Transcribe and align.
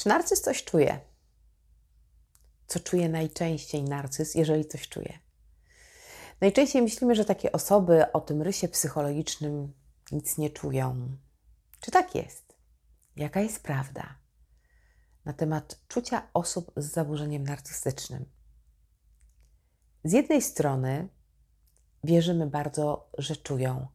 Czy 0.00 0.08
narcyz 0.08 0.40
coś 0.40 0.64
czuje? 0.64 1.00
Co 2.66 2.80
czuje 2.80 3.08
najczęściej 3.08 3.82
narcyz, 3.82 4.34
jeżeli 4.34 4.64
coś 4.64 4.88
czuje? 4.88 5.18
Najczęściej 6.40 6.82
myślimy, 6.82 7.14
że 7.14 7.24
takie 7.24 7.52
osoby 7.52 8.12
o 8.12 8.20
tym 8.20 8.42
rysie 8.42 8.68
psychologicznym 8.68 9.72
nic 10.12 10.38
nie 10.38 10.50
czują. 10.50 11.16
Czy 11.80 11.90
tak 11.90 12.14
jest? 12.14 12.56
Jaka 13.16 13.40
jest 13.40 13.62
prawda 13.62 14.18
na 15.24 15.32
temat 15.32 15.80
czucia 15.88 16.28
osób 16.34 16.72
z 16.76 16.92
zaburzeniem 16.92 17.44
narcystycznym? 17.44 18.24
Z 20.04 20.12
jednej 20.12 20.42
strony 20.42 21.08
wierzymy 22.04 22.46
bardzo, 22.46 23.10
że 23.18 23.36
czują, 23.36 23.86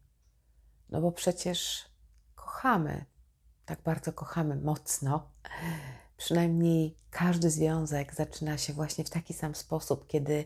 no 0.89 1.01
bo 1.01 1.11
przecież 1.11 1.85
kochamy, 2.35 3.05
tak 3.65 3.81
bardzo 3.81 4.13
kochamy 4.13 4.55
mocno. 4.55 5.34
Przynajmniej 6.17 6.97
każdy 7.09 7.49
związek 7.49 8.15
zaczyna 8.15 8.57
się 8.57 8.73
właśnie 8.73 9.03
w 9.03 9.09
taki 9.09 9.33
sam 9.33 9.55
sposób, 9.55 10.07
kiedy 10.07 10.45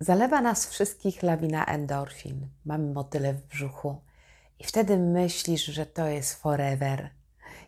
zalewa 0.00 0.40
nas 0.40 0.66
wszystkich 0.66 1.22
lawina 1.22 1.66
endorfin, 1.66 2.48
mamy 2.64 2.92
motyle 2.92 3.34
w 3.34 3.46
brzuchu 3.46 4.00
i 4.58 4.64
wtedy 4.64 4.98
myślisz, 4.98 5.64
że 5.64 5.86
to 5.86 6.06
jest 6.06 6.34
forever. 6.34 7.10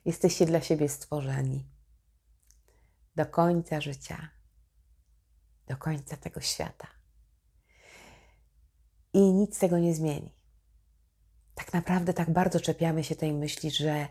Jesteście 0.04 0.46
dla 0.46 0.60
siebie 0.60 0.88
stworzeni. 0.88 1.66
Do 3.16 3.26
końca 3.26 3.80
życia, 3.80 4.28
do 5.66 5.76
końca 5.76 6.16
tego 6.16 6.40
świata. 6.40 6.86
I 9.12 9.32
nic 9.32 9.58
tego 9.58 9.78
nie 9.78 9.94
zmieni. 9.94 10.34
Tak 11.54 11.72
naprawdę 11.72 12.14
tak 12.14 12.30
bardzo 12.30 12.60
czepiamy 12.60 13.04
się 13.04 13.16
tej 13.16 13.32
myśli, 13.32 13.70
że 13.70 14.08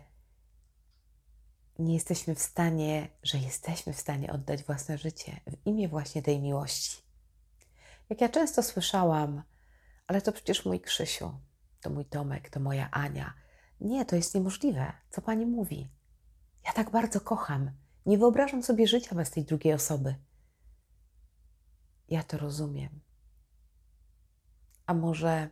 nie 1.80 1.94
jesteśmy 1.94 2.34
w 2.34 2.42
stanie, 2.42 3.08
że 3.22 3.38
jesteśmy 3.38 3.92
w 3.92 4.00
stanie 4.00 4.32
oddać 4.32 4.62
własne 4.62 4.98
życie 4.98 5.40
w 5.46 5.66
imię 5.66 5.88
właśnie 5.88 6.22
tej 6.22 6.40
miłości. 6.40 7.02
Jak 8.10 8.20
ja 8.20 8.28
często 8.28 8.62
słyszałam, 8.62 9.42
ale 10.06 10.22
to 10.22 10.32
przecież 10.32 10.64
mój 10.64 10.80
Krzysiu, 10.80 11.32
to 11.80 11.90
mój 11.90 12.04
Tomek, 12.04 12.50
to 12.50 12.60
moja 12.60 12.90
Ania. 12.90 13.34
Nie, 13.80 14.04
to 14.04 14.16
jest 14.16 14.34
niemożliwe. 14.34 14.92
Co 15.10 15.22
pani 15.22 15.46
mówi? 15.46 15.90
Ja 16.66 16.72
tak 16.72 16.90
bardzo 16.90 17.20
kocham. 17.20 17.70
Nie 18.06 18.18
wyobrażam 18.18 18.62
sobie 18.62 18.86
życia 18.86 19.14
bez 19.14 19.30
tej 19.30 19.44
drugiej 19.44 19.74
osoby. 19.74 20.14
Ja 22.08 22.22
to 22.22 22.38
rozumiem. 22.38 23.00
A 24.86 24.94
może 24.94 25.50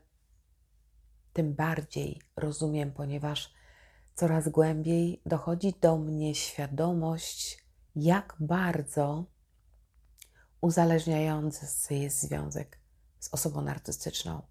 tym 1.32 1.54
bardziej 1.54 2.22
rozumiem, 2.36 2.92
ponieważ 2.92 3.54
coraz 4.18 4.48
głębiej 4.48 5.22
dochodzi 5.26 5.74
do 5.80 5.98
mnie 5.98 6.34
świadomość, 6.34 7.64
jak 7.96 8.36
bardzo 8.40 9.24
uzależniający 10.60 11.94
jest 11.94 12.22
związek 12.22 12.80
z 13.18 13.34
osobą 13.34 13.60
narcystyczną. 13.60 14.42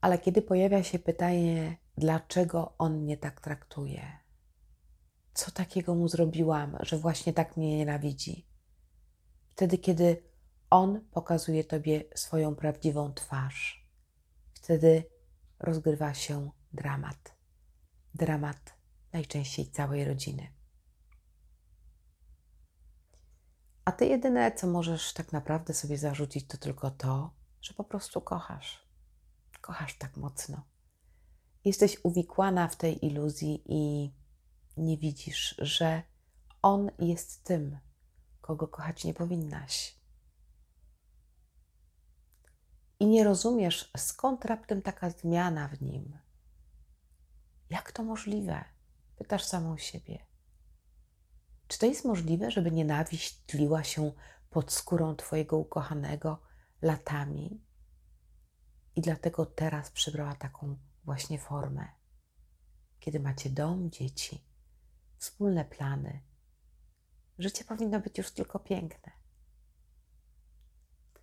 Ale 0.00 0.18
kiedy 0.18 0.42
pojawia 0.42 0.82
się 0.82 0.98
pytanie, 0.98 1.76
dlaczego 1.96 2.74
on 2.78 2.98
mnie 2.98 3.16
tak 3.16 3.40
traktuje, 3.40 4.02
co 5.34 5.50
takiego 5.50 5.94
mu 5.94 6.08
zrobiłam, 6.08 6.76
że 6.80 6.98
właśnie 6.98 7.32
tak 7.32 7.56
mnie 7.56 7.76
nienawidzi, 7.76 8.48
wtedy, 9.48 9.78
kiedy 9.78 10.22
on 10.70 11.00
pokazuje 11.10 11.64
tobie 11.64 12.04
swoją 12.14 12.54
prawdziwą 12.54 13.12
twarz, 13.14 13.88
wtedy 14.54 15.04
rozgrywa 15.60 16.14
się 16.14 16.50
dramat. 16.72 17.37
Dramat 18.14 18.74
najczęściej 19.12 19.70
całej 19.70 20.04
rodziny. 20.04 20.52
A 23.84 23.92
ty 23.92 24.06
jedyne, 24.06 24.52
co 24.52 24.66
możesz 24.66 25.12
tak 25.12 25.32
naprawdę 25.32 25.74
sobie 25.74 25.98
zarzucić, 25.98 26.46
to 26.46 26.58
tylko 26.58 26.90
to, 26.90 27.34
że 27.60 27.74
po 27.74 27.84
prostu 27.84 28.20
kochasz. 28.20 28.88
Kochasz 29.60 29.98
tak 29.98 30.16
mocno. 30.16 30.62
Jesteś 31.64 31.96
uwikłana 32.02 32.68
w 32.68 32.76
tej 32.76 33.06
iluzji 33.06 33.62
i 33.66 34.14
nie 34.76 34.98
widzisz, 34.98 35.54
że 35.58 36.02
on 36.62 36.90
jest 36.98 37.44
tym, 37.44 37.78
kogo 38.40 38.68
kochać 38.68 39.04
nie 39.04 39.14
powinnaś. 39.14 39.98
I 43.00 43.06
nie 43.06 43.24
rozumiesz, 43.24 43.90
skąd 43.96 44.44
raptem 44.44 44.82
taka 44.82 45.10
zmiana 45.10 45.68
w 45.68 45.82
nim. 45.82 46.18
Jak 47.70 47.92
to 47.92 48.02
możliwe? 48.02 48.64
Pytasz 49.16 49.44
samą 49.44 49.78
siebie. 49.78 50.26
Czy 51.68 51.78
to 51.78 51.86
jest 51.86 52.04
możliwe, 52.04 52.50
żeby 52.50 52.70
nienawiść 52.70 53.42
tliła 53.46 53.84
się 53.84 54.12
pod 54.50 54.72
skórą 54.72 55.16
Twojego 55.16 55.58
ukochanego 55.58 56.42
latami 56.82 57.64
i 58.96 59.00
dlatego 59.00 59.46
teraz 59.46 59.90
przybrała 59.90 60.34
taką 60.34 60.76
właśnie 61.04 61.38
formę? 61.38 61.88
Kiedy 63.00 63.20
macie 63.20 63.50
dom, 63.50 63.90
dzieci, 63.90 64.44
wspólne 65.18 65.64
plany, 65.64 66.20
życie 67.38 67.64
powinno 67.64 68.00
być 68.00 68.18
już 68.18 68.30
tylko 68.30 68.58
piękne. 68.58 69.12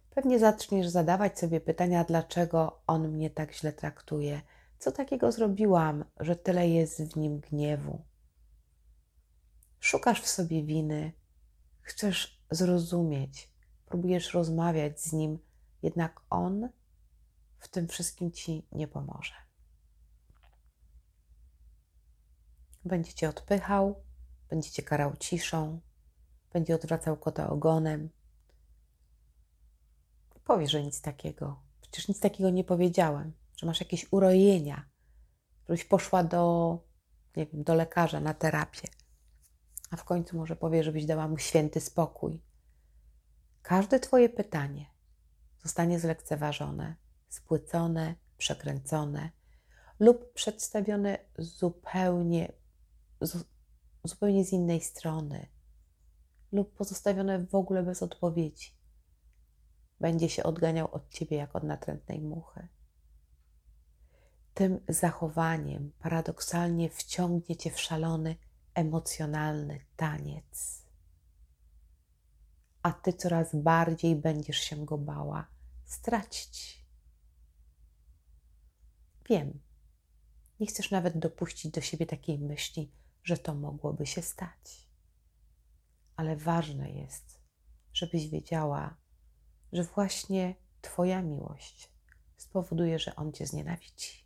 Pewnie 0.09 0.39
zaczniesz 0.39 0.87
zadawać 0.87 1.39
sobie 1.39 1.61
pytania, 1.61 2.03
dlaczego 2.03 2.81
on 2.87 3.07
mnie 3.07 3.29
tak 3.29 3.53
źle 3.53 3.73
traktuje, 3.73 4.41
co 4.79 4.91
takiego 4.91 5.31
zrobiłam, 5.31 6.05
że 6.19 6.35
tyle 6.35 6.69
jest 6.69 7.13
w 7.13 7.17
nim 7.17 7.39
gniewu 7.39 8.05
Szukasz 9.85 10.21
w 10.21 10.27
sobie 10.27 10.63
winy, 10.63 11.13
chcesz 11.81 12.41
zrozumieć, 12.51 13.51
próbujesz 13.85 14.33
rozmawiać 14.33 15.01
z 15.01 15.13
nim, 15.13 15.39
jednak 15.83 16.21
on 16.29 16.69
w 17.59 17.67
tym 17.67 17.87
wszystkim 17.87 18.31
ci 18.31 18.67
nie 18.71 18.87
pomoże. 18.87 19.33
Będzie 22.85 23.13
cię 23.13 23.29
odpychał, 23.29 24.03
będzie 24.49 24.71
cię 24.71 24.83
karał 24.83 25.15
ciszą, 25.17 25.81
będzie 26.53 26.75
odwracał 26.75 27.17
kota 27.17 27.49
ogonem. 27.49 28.09
Powie, 30.43 30.67
że 30.67 30.83
nic 30.83 31.01
takiego. 31.01 31.59
Przecież 31.81 32.07
nic 32.07 32.19
takiego 32.19 32.49
nie 32.49 32.63
powiedziałem, 32.63 33.33
że 33.57 33.65
masz 33.65 33.79
jakieś 33.79 34.07
urojenia, 34.11 34.85
żebyś 35.67 35.85
poszła 35.85 36.23
do, 36.23 36.77
nie 37.35 37.45
wiem, 37.45 37.63
do 37.63 37.73
lekarza 37.75 38.19
na 38.19 38.33
terapię 38.33 38.87
a 39.91 39.97
w 39.97 40.03
końcu 40.03 40.37
może 40.37 40.55
powie, 40.55 40.83
żebyś 40.83 41.05
dała 41.05 41.27
mu 41.27 41.37
święty 41.37 41.79
spokój. 41.81 42.41
Każde 43.61 43.99
Twoje 43.99 44.29
pytanie 44.29 44.85
zostanie 45.63 45.99
zlekceważone, 45.99 46.95
spłycone, 47.29 48.15
przekręcone 48.37 49.29
lub 49.99 50.33
przedstawione 50.33 51.17
zupełnie, 51.37 52.51
zupełnie 54.03 54.45
z 54.45 54.53
innej 54.53 54.81
strony, 54.81 55.47
lub 56.51 56.75
pozostawione 56.75 57.45
w 57.45 57.55
ogóle 57.55 57.83
bez 57.83 58.03
odpowiedzi. 58.03 58.75
Będzie 59.99 60.29
się 60.29 60.43
odganiał 60.43 60.91
od 60.91 61.09
ciebie 61.09 61.37
jak 61.37 61.55
od 61.55 61.63
natrętnej 61.63 62.21
muchy. 62.21 62.67
Tym 64.55 64.79
zachowaniem 64.89 65.91
paradoksalnie 65.99 66.89
wciągnie 66.89 67.55
cię 67.55 67.71
w 67.71 67.79
szalony 67.79 68.35
emocjonalny 68.73 69.79
taniec. 69.95 70.81
A 72.81 72.91
ty 72.91 73.13
coraz 73.13 73.55
bardziej 73.55 74.15
będziesz 74.15 74.57
się 74.57 74.85
go 74.85 74.97
bała 74.97 75.47
stracić. 75.85 76.85
Wiem, 79.29 79.59
nie 80.59 80.67
chcesz 80.67 80.91
nawet 80.91 81.19
dopuścić 81.19 81.71
do 81.71 81.81
siebie 81.81 82.05
takiej 82.05 82.39
myśli, 82.39 82.91
że 83.23 83.37
to 83.37 83.55
mogłoby 83.55 84.05
się 84.05 84.21
stać. 84.21 84.89
Ale 86.15 86.37
ważne 86.37 86.91
jest, 86.91 87.39
żebyś 87.93 88.27
wiedziała, 88.27 88.97
że 89.73 89.83
właśnie 89.83 90.55
Twoja 90.81 91.21
miłość 91.21 91.89
spowoduje, 92.37 92.99
że 92.99 93.15
on 93.15 93.33
Cię 93.33 93.47
znienawidzi. 93.47 94.24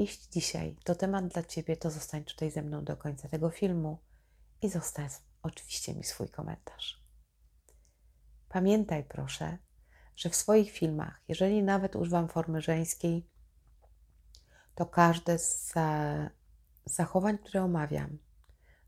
Jeśli 0.00 0.30
dzisiaj 0.30 0.76
to 0.84 0.94
temat 0.94 1.28
dla 1.28 1.42
Ciebie, 1.42 1.76
to 1.76 1.90
zostań 1.90 2.24
tutaj 2.24 2.50
ze 2.50 2.62
mną 2.62 2.84
do 2.84 2.96
końca 2.96 3.28
tego 3.28 3.50
filmu 3.50 3.98
i 4.62 4.68
zostaw 4.68 5.22
oczywiście 5.42 5.94
mi 5.94 6.04
swój 6.04 6.28
komentarz. 6.28 7.04
Pamiętaj 8.48 9.04
proszę, 9.04 9.58
że 10.16 10.30
w 10.30 10.36
swoich 10.36 10.70
filmach, 10.70 11.20
jeżeli 11.28 11.62
nawet 11.62 11.96
używam 11.96 12.28
formy 12.28 12.60
żeńskiej, 12.60 13.26
to 14.74 14.86
każde 14.86 15.38
z 15.38 15.72
zachowań, 16.84 17.38
które 17.38 17.64
omawiam, 17.64 18.18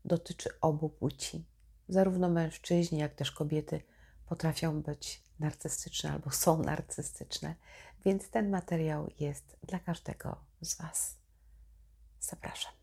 dotyczy 0.05 0.49
obu 0.61 0.89
płci. 0.89 1.45
Zarówno 1.89 2.29
mężczyźni, 2.29 2.99
jak 2.99 3.15
też 3.15 3.31
kobiety 3.31 3.81
potrafią 4.25 4.81
być 4.81 5.23
narcystyczne 5.39 6.11
albo 6.11 6.31
są 6.31 6.63
narcystyczne, 6.63 7.55
więc 8.05 8.29
ten 8.29 8.49
materiał 8.49 9.09
jest 9.19 9.57
dla 9.63 9.79
każdego 9.79 10.52
z 10.65 10.77
Was. 10.77 11.17
Zapraszam. 12.19 12.73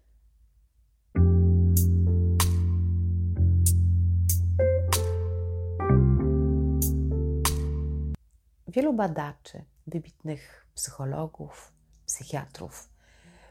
Wielu 8.69 8.93
badaczy, 8.93 9.65
wybitnych 9.87 10.67
psychologów, 10.75 11.73
psychiatrów 12.07 12.91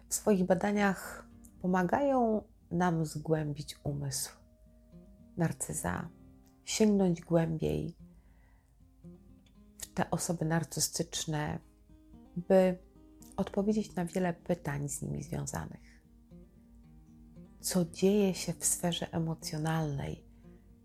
w 0.09 0.15
swoich 0.15 0.45
badaniach 0.45 1.27
pomagają 1.61 2.43
nam 2.71 3.05
zgłębić 3.05 3.75
umysł 3.83 4.31
narcyza, 5.37 6.09
sięgnąć 6.65 7.21
głębiej 7.21 7.95
w 9.81 9.93
te 9.93 10.09
osoby 10.11 10.45
narcystyczne, 10.45 11.59
by 12.35 12.77
odpowiedzieć 13.39 13.95
na 13.95 14.05
wiele 14.05 14.33
pytań 14.33 14.89
z 14.89 15.01
nimi 15.01 15.23
związanych. 15.23 16.01
Co 17.59 17.85
dzieje 17.85 18.33
się 18.33 18.53
w 18.53 18.65
sferze 18.65 19.11
emocjonalnej 19.11 20.23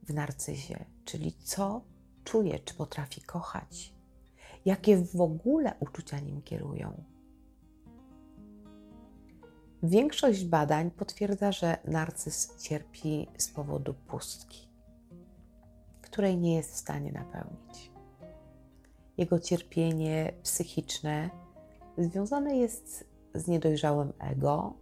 w 0.03 0.15
narcyzie, 0.15 0.85
czyli 1.05 1.33
co 1.33 1.85
czuje, 2.25 2.59
czy 2.59 2.75
potrafi 2.75 3.21
kochać, 3.21 3.95
jakie 4.65 4.97
w 4.97 5.21
ogóle 5.21 5.75
uczucia 5.81 6.21
nim 6.21 6.43
kierują. 6.43 7.05
Większość 9.83 10.45
badań 10.45 10.91
potwierdza, 10.91 11.53
że 11.53 11.79
narcyz 11.85 12.57
cierpi 12.59 13.27
z 13.39 13.49
powodu 13.49 13.95
pustki, 13.95 14.69
której 16.01 16.37
nie 16.37 16.57
jest 16.57 16.73
w 16.73 16.77
stanie 16.77 17.13
napełnić. 17.13 17.93
Jego 19.17 19.41
cierpienie 19.41 20.33
psychiczne 20.43 21.44
związane 21.99 22.57
jest 22.57 23.05
z 23.35 23.49
niedojrzałym 23.49 24.13
ego 24.19 24.75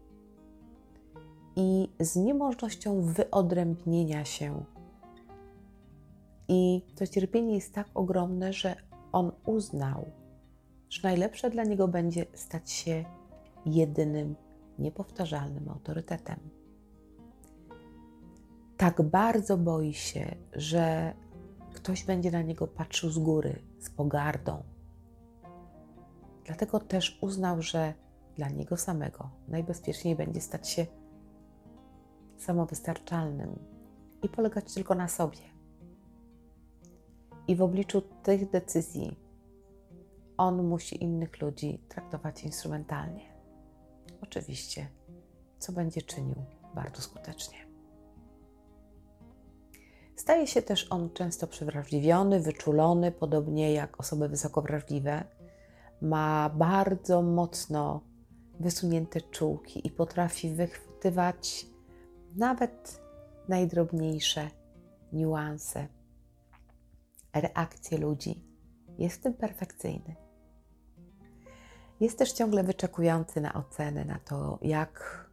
i 1.56 1.88
z 2.00 2.16
niemożnością 2.16 3.02
wyodrębnienia 3.02 4.24
się. 4.24 4.64
I 6.48 6.82
to 6.96 7.06
cierpienie 7.06 7.54
jest 7.54 7.74
tak 7.74 7.88
ogromne, 7.94 8.52
że 8.52 8.76
on 9.12 9.32
uznał, 9.46 10.10
że 10.90 11.00
najlepsze 11.02 11.50
dla 11.50 11.64
niego 11.64 11.88
będzie 11.88 12.26
stać 12.34 12.70
się 12.70 13.04
jedynym, 13.66 14.34
niepowtarzalnym 14.78 15.68
autorytetem. 15.68 16.38
Tak 18.76 19.02
bardzo 19.02 19.58
boi 19.58 19.94
się, 19.94 20.34
że 20.52 21.14
ktoś 21.74 22.04
będzie 22.04 22.30
na 22.30 22.42
niego 22.42 22.66
patrzył 22.66 23.10
z 23.10 23.18
góry, 23.18 23.62
z 23.78 23.90
pogardą. 23.90 24.62
Dlatego 26.44 26.80
też 26.80 27.18
uznał, 27.20 27.62
że 27.62 27.94
dla 28.36 28.48
niego 28.48 28.76
samego 28.76 29.30
najbezpieczniej 29.48 30.16
będzie 30.16 30.40
stać 30.40 30.68
się 30.68 30.86
samowystarczalnym 32.38 33.58
i 34.22 34.28
polegać 34.28 34.74
tylko 34.74 34.94
na 34.94 35.08
sobie. 35.08 35.38
I 37.48 37.56
w 37.56 37.62
obliczu 37.62 38.00
tych 38.00 38.50
decyzji 38.50 39.16
on 40.36 40.62
musi 40.62 41.04
innych 41.04 41.40
ludzi 41.40 41.80
traktować 41.88 42.44
instrumentalnie. 42.44 43.32
Oczywiście, 44.20 44.88
co 45.58 45.72
będzie 45.72 46.02
czynił 46.02 46.36
bardzo 46.74 47.02
skutecznie. 47.02 47.58
Staje 50.16 50.46
się 50.46 50.62
też 50.62 50.86
on 50.90 51.10
często 51.10 51.46
przewrażliwiony, 51.46 52.40
wyczulony, 52.40 53.12
podobnie 53.12 53.72
jak 53.72 54.00
osoby 54.00 54.28
wysoko 54.28 54.62
wrażliwe. 54.62 55.24
Ma 56.02 56.50
bardzo 56.54 57.22
mocno 57.22 58.00
wysunięte 58.60 59.20
czułki 59.20 59.86
i 59.86 59.90
potrafi 59.90 60.54
wychwytywać 60.54 61.66
nawet 62.36 63.02
najdrobniejsze 63.48 64.50
niuanse, 65.12 65.88
reakcje 67.34 67.98
ludzi. 67.98 68.44
Jest 68.98 69.16
w 69.16 69.22
tym 69.22 69.34
perfekcyjny. 69.34 70.16
Jest 72.00 72.18
też 72.18 72.32
ciągle 72.32 72.64
wyczekujący 72.64 73.40
na 73.40 73.52
ocenę, 73.52 74.04
na 74.04 74.18
to, 74.18 74.58
jak 74.62 75.24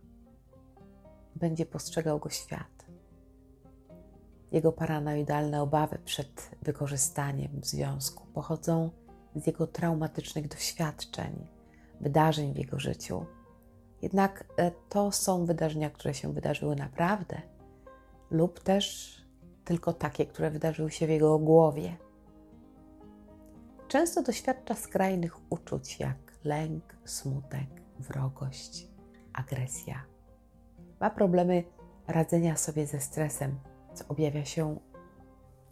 będzie 1.35 1.65
postrzegał 1.65 2.19
go 2.19 2.29
świat. 2.29 2.85
Jego 4.51 4.71
paranoidalne 4.71 5.61
obawy 5.61 5.99
przed 6.05 6.51
wykorzystaniem 6.61 7.51
związku 7.63 8.27
pochodzą 8.27 8.89
z 9.41 9.47
jego 9.47 9.67
traumatycznych 9.67 10.47
doświadczeń, 10.47 11.47
wydarzeń 12.01 12.53
w 12.53 12.57
jego 12.57 12.79
życiu. 12.79 13.25
Jednak 14.01 14.45
e, 14.57 14.71
to 14.89 15.11
są 15.11 15.45
wydarzenia, 15.45 15.89
które 15.89 16.13
się 16.13 16.33
wydarzyły 16.33 16.75
naprawdę, 16.75 17.41
lub 18.31 18.59
też 18.59 19.15
tylko 19.65 19.93
takie, 19.93 20.25
które 20.25 20.51
wydarzyły 20.51 20.91
się 20.91 21.07
w 21.07 21.09
jego 21.09 21.39
głowie. 21.39 21.97
Często 23.87 24.23
doświadcza 24.23 24.75
skrajnych 24.75 25.51
uczuć, 25.51 25.99
jak 25.99 26.17
lęk, 26.43 26.95
smutek, 27.05 27.67
wrogość, 27.99 28.87
agresja. 29.33 30.05
Ma 30.99 31.09
problemy 31.09 31.63
radzenia 32.07 32.57
sobie 32.57 32.87
ze 32.87 32.99
stresem, 32.99 33.59
co 33.93 34.05
objawia 34.07 34.45
się 34.45 34.79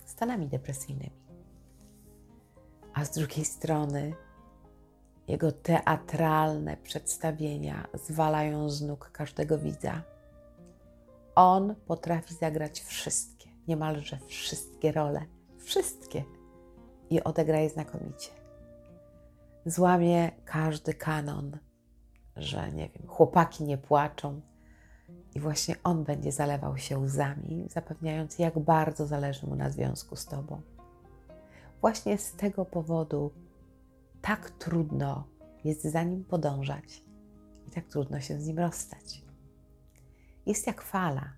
stanami 0.06 0.48
depresyjnymi. 0.48 1.27
A 2.98 3.06
z 3.06 3.12
drugiej 3.12 3.46
strony 3.46 4.14
jego 5.28 5.52
teatralne 5.52 6.78
przedstawienia 6.78 7.88
zwalają 7.94 8.70
z 8.70 8.82
nóg 8.82 9.12
każdego 9.12 9.58
widza. 9.58 10.02
On 11.36 11.76
potrafi 11.76 12.34
zagrać 12.34 12.80
wszystkie, 12.80 13.50
niemalże 13.68 14.20
wszystkie 14.28 14.92
role, 14.92 15.26
wszystkie 15.58 16.24
i 17.10 17.24
odegra 17.24 17.60
je 17.60 17.70
znakomicie. 17.70 18.32
Złamie 19.66 20.32
każdy 20.46 20.94
kanon, 20.94 21.58
że 22.36 22.72
nie 22.72 22.90
wiem, 22.90 23.08
chłopaki 23.08 23.64
nie 23.64 23.78
płaczą, 23.78 24.42
i 25.36 25.40
właśnie 25.40 25.76
on 25.84 26.04
będzie 26.04 26.32
zalewał 26.32 26.78
się 26.78 26.98
łzami, 27.00 27.68
zapewniając, 27.70 28.40
jak 28.40 28.60
bardzo 28.60 29.08
zależy 29.08 29.48
mu 29.48 29.56
na 29.56 29.70
związku 29.70 30.16
z 30.16 30.26
Tobą. 30.26 30.62
Właśnie 31.82 32.18
z 32.18 32.32
tego 32.32 32.66
powodu 32.66 33.32
tak 34.22 34.50
trudno 34.50 35.28
jest 35.64 35.84
za 35.84 36.04
nim 36.04 36.24
podążać 36.24 37.04
i 37.68 37.72
tak 37.72 37.88
trudno 37.88 38.20
się 38.20 38.42
z 38.42 38.48
nim 38.48 38.60
rozstać. 38.60 39.22
Jest 40.46 40.68
jak 40.68 40.82
fala. 40.82 41.34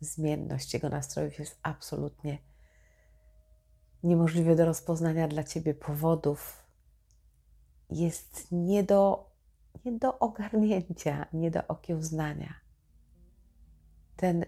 Zmienność 0.00 0.74
jego 0.74 0.88
nastrojów 0.88 1.38
jest 1.38 1.58
absolutnie 1.62 2.38
niemożliwe 4.02 4.56
do 4.56 4.64
rozpoznania 4.64 5.28
dla 5.28 5.44
ciebie 5.44 5.74
powodów. 5.74 6.66
Jest 7.90 8.46
nie 8.52 8.82
do, 8.82 9.30
nie 9.84 9.92
do 9.92 10.18
ogarnięcia, 10.18 11.26
nie 11.32 11.50
do 11.50 11.66
okiełznania 11.66 12.66
ten 14.16 14.44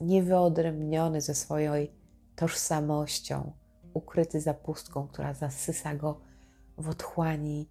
niewyodrębniony 0.00 1.20
ze 1.20 1.34
swoją 1.34 1.72
tożsamością, 2.36 3.52
ukryty 3.94 4.40
za 4.40 4.54
pustką, 4.54 5.08
która 5.08 5.34
zasysa 5.34 5.94
go 5.94 6.20
w 6.78 6.88
otchłani 6.88 7.68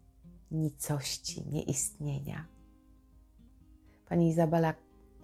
nicości, 0.52 1.46
nieistnienia. 1.50 2.48
Pani 4.10 4.30
Izabela 4.30 4.74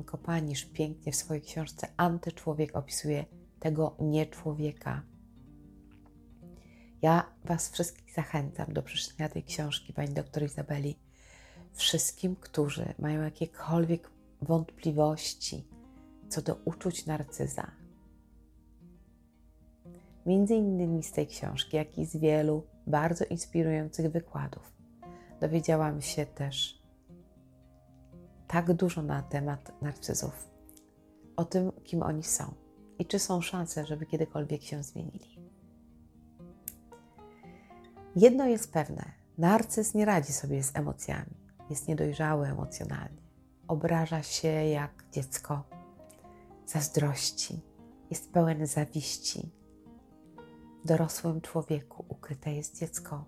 Kopanisz 0.06 0.66
pięknie 0.66 1.12
w 1.12 1.16
swojej 1.16 1.44
książce 1.44 1.88
Antyczłowiek 1.98 2.76
opisuje 2.76 3.26
tego 3.60 3.96
nieczłowieka. 4.00 5.02
Ja 7.02 7.36
Was 7.46 7.72
wszystkich 7.72 8.14
zachęcam 8.14 8.74
do 8.74 8.84
przeczytania 8.84 9.30
tej 9.30 9.44
książki 9.44 9.94
pani 9.94 10.14
doktor 10.14 10.44
Izabeli. 10.44 11.00
Wszystkim, 11.74 12.36
którzy 12.36 12.94
mają 13.00 13.22
jakiekolwiek 13.22 14.12
wątpliwości 14.42 15.68
co 16.30 16.42
do 16.42 16.56
uczuć 16.66 17.06
narcyza. 17.06 17.72
Między 20.30 20.56
innymi 20.56 21.04
z 21.04 21.12
tej 21.12 21.28
książki, 21.28 21.78
jak 21.78 21.98
i 21.98 22.06
z 22.06 22.18
wielu 22.18 22.64
bardzo 22.88 23.26
inspirujących 23.26 24.12
wykładów, 24.12 24.74
dowiedziałam 25.42 26.02
się 26.02 26.26
też 26.26 26.84
tak 28.48 28.74
dużo 28.74 29.02
na 29.02 29.24
temat 29.24 29.82
narcyzów, 29.82 30.50
o 31.36 31.46
tym, 31.46 31.72
kim 31.84 32.04
oni 32.04 32.24
są 32.24 32.54
i 33.00 33.06
czy 33.06 33.20
są 33.20 33.42
szanse, 33.42 33.86
żeby 33.86 34.06
kiedykolwiek 34.06 34.62
się 34.64 34.84
zmienili. 34.84 35.40
Jedno 38.16 38.48
jest 38.48 38.74
pewne: 38.74 39.12
narcyz 39.38 39.94
nie 39.94 40.06
radzi 40.06 40.34
sobie 40.34 40.64
z 40.64 40.76
emocjami, 40.76 41.38
jest 41.70 41.88
niedojrzały 41.88 42.48
emocjonalnie. 42.48 43.22
Obraża 43.68 44.24
się 44.24 44.48
jak 44.48 45.06
dziecko, 45.12 45.64
zazdrości, 46.66 47.62
jest 48.10 48.32
pełen 48.32 48.68
zawiści. 48.68 49.59
Dorosłym 50.86 51.42
człowieku 51.42 52.06
ukryte 52.10 52.54
jest 52.54 52.80
dziecko. 52.80 53.26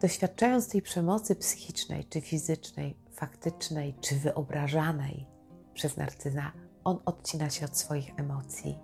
Doświadczając 0.00 0.68
tej 0.68 0.82
przemocy 0.82 1.36
psychicznej 1.36 2.04
czy 2.04 2.20
fizycznej, 2.20 2.96
faktycznej 3.12 3.94
czy 4.00 4.16
wyobrażanej 4.16 5.26
przez 5.74 5.96
narcyza, 5.96 6.52
on 6.84 6.98
odcina 7.04 7.50
się 7.50 7.66
od 7.66 7.78
swoich 7.78 8.20
emocji 8.20 8.78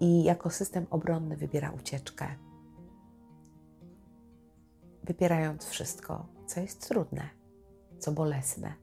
i 0.00 0.24
jako 0.24 0.50
system 0.50 0.86
obronny 0.90 1.36
wybiera 1.36 1.70
ucieczkę. 1.70 2.26
wypierając 5.04 5.64
wszystko, 5.66 6.26
co 6.46 6.60
jest 6.60 6.88
trudne, 6.88 7.28
co 7.98 8.12
bolesne. 8.12 8.74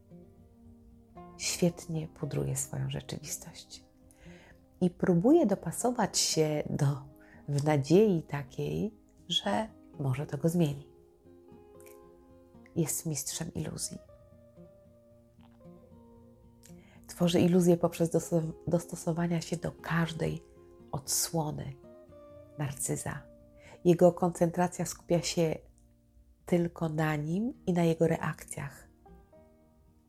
Świetnie 1.37 2.07
pudruje 2.07 2.55
swoją 2.55 2.89
rzeczywistość 2.89 3.83
i 4.81 4.89
próbuje 4.89 5.45
dopasować 5.45 6.17
się 6.17 6.63
do, 6.69 7.01
w 7.49 7.63
nadziei 7.63 8.23
takiej, 8.23 8.93
że 9.27 9.67
może 9.99 10.25
to 10.25 10.37
go 10.37 10.49
zmieni. 10.49 10.87
Jest 12.75 13.05
mistrzem 13.05 13.53
iluzji. 13.53 13.97
Tworzy 17.07 17.39
iluzję 17.39 17.77
poprzez 17.77 18.09
dostosowania 18.67 19.41
się 19.41 19.57
do 19.57 19.71
każdej 19.71 20.43
odsłony 20.91 21.73
narcyza. 22.57 23.21
Jego 23.85 24.11
koncentracja 24.11 24.85
skupia 24.85 25.21
się 25.21 25.55
tylko 26.45 26.89
na 26.89 27.15
nim 27.15 27.53
i 27.65 27.73
na 27.73 27.83
jego 27.83 28.07
reakcjach. 28.07 28.87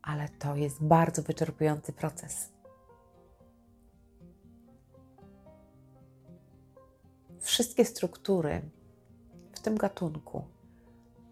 Ale 0.02 0.28
to 0.28 0.56
jest 0.56 0.84
bardzo 0.84 1.22
wyczerpujący 1.22 1.92
proces. 1.92 2.52
Wszystkie 7.40 7.84
struktury 7.84 8.62
w 9.52 9.60
tym 9.60 9.76
gatunku, 9.76 10.44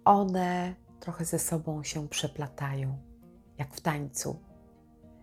one 0.04 0.74
trochę 1.00 1.24
ze 1.24 1.38
sobą 1.38 1.82
się 1.82 2.08
przeplatają, 2.08 2.98
jak 3.58 3.74
w 3.74 3.80
tańcu. 3.80 4.36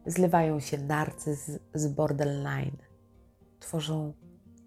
Zlewają 0.06 0.60
się 0.60 0.78
narcyz 0.78 1.52
z 1.74 1.88
borderline, 1.88 2.78
tworzą 3.60 4.14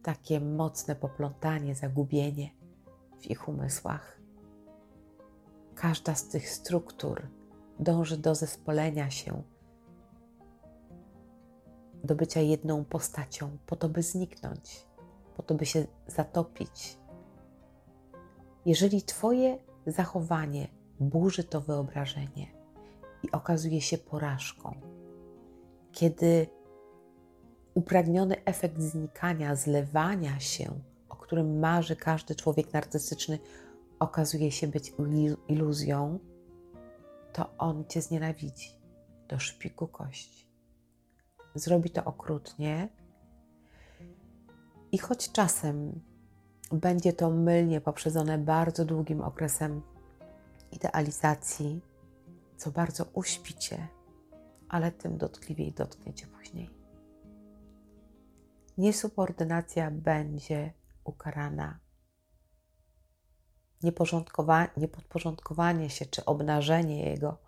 takie 0.02 0.40
mocne 0.40 0.94
poplątanie, 0.94 1.74
zagubienie 1.74 2.50
w 3.20 3.26
ich 3.26 3.48
umysłach. 3.48 4.20
Każda 5.74 6.14
z 6.14 6.28
tych 6.28 6.50
struktur 6.50 7.28
dąży 7.78 8.16
do 8.16 8.34
zespolenia 8.34 9.10
się, 9.10 9.42
do 12.04 12.14
bycia 12.14 12.40
jedną 12.40 12.84
postacią, 12.84 13.58
po 13.66 13.76
to, 13.76 13.88
by 13.88 14.02
zniknąć, 14.02 14.87
po 15.38 15.42
to, 15.42 15.54
by 15.54 15.66
się 15.66 15.86
zatopić. 16.06 16.98
Jeżeli 18.66 19.02
Twoje 19.02 19.58
zachowanie 19.86 20.68
burzy 21.00 21.44
to 21.44 21.60
wyobrażenie 21.60 22.46
i 23.22 23.30
okazuje 23.32 23.80
się 23.80 23.98
porażką, 23.98 24.80
kiedy 25.92 26.46
upragniony 27.74 28.44
efekt 28.44 28.80
znikania, 28.80 29.56
zlewania 29.56 30.40
się, 30.40 30.80
o 31.08 31.16
którym 31.16 31.58
marzy 31.58 31.96
każdy 31.96 32.34
człowiek 32.34 32.72
narcystyczny, 32.72 33.38
okazuje 33.98 34.50
się 34.50 34.66
być 34.66 34.92
iluzją, 35.48 36.18
to 37.32 37.56
on 37.58 37.84
cię 37.84 38.02
znienawidzi 38.02 38.70
do 39.28 39.38
szpiku 39.38 39.88
kości. 39.88 40.48
Zrobi 41.54 41.90
to 41.90 42.04
okrutnie 42.04 42.88
i 44.92 44.98
choć 44.98 45.32
czasem 45.32 46.00
będzie 46.72 47.12
to 47.12 47.30
mylnie 47.30 47.80
poprzedzone 47.80 48.38
bardzo 48.38 48.84
długim 48.84 49.20
okresem 49.20 49.82
idealizacji, 50.72 51.80
co 52.56 52.70
bardzo 52.70 53.04
uśpicie, 53.12 53.88
ale 54.68 54.92
tym 54.92 55.18
dotkliwiej 55.18 55.72
dotkniecie 55.72 56.26
później. 56.26 56.70
Niesubordynacja 58.78 59.90
będzie 59.90 60.72
ukarana 61.04 61.78
Nieporządkowa- 63.82 64.68
niepodporządkowanie 64.76 65.90
się 65.90 66.06
czy 66.06 66.24
obnażenie 66.24 67.10
jego 67.10 67.38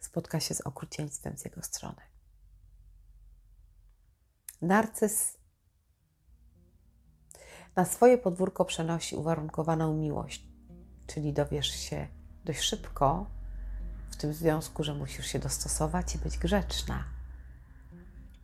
spotka 0.00 0.40
się 0.40 0.54
z 0.54 0.60
okrucieństwem 0.60 1.38
z 1.38 1.44
jego 1.44 1.62
strony. 1.62 2.00
Narcyz 4.62 5.38
na 7.76 7.84
swoje 7.84 8.18
podwórko 8.18 8.64
przenosi 8.64 9.16
uwarunkowaną 9.16 9.94
miłość, 9.94 10.48
czyli 11.06 11.32
dowiesz 11.32 11.70
się 11.70 12.08
dość 12.44 12.60
szybko 12.60 13.26
w 14.10 14.16
tym 14.16 14.34
związku, 14.34 14.84
że 14.84 14.94
musisz 14.94 15.26
się 15.26 15.38
dostosować 15.38 16.14
i 16.14 16.18
być 16.18 16.38
grzeczna. 16.38 17.04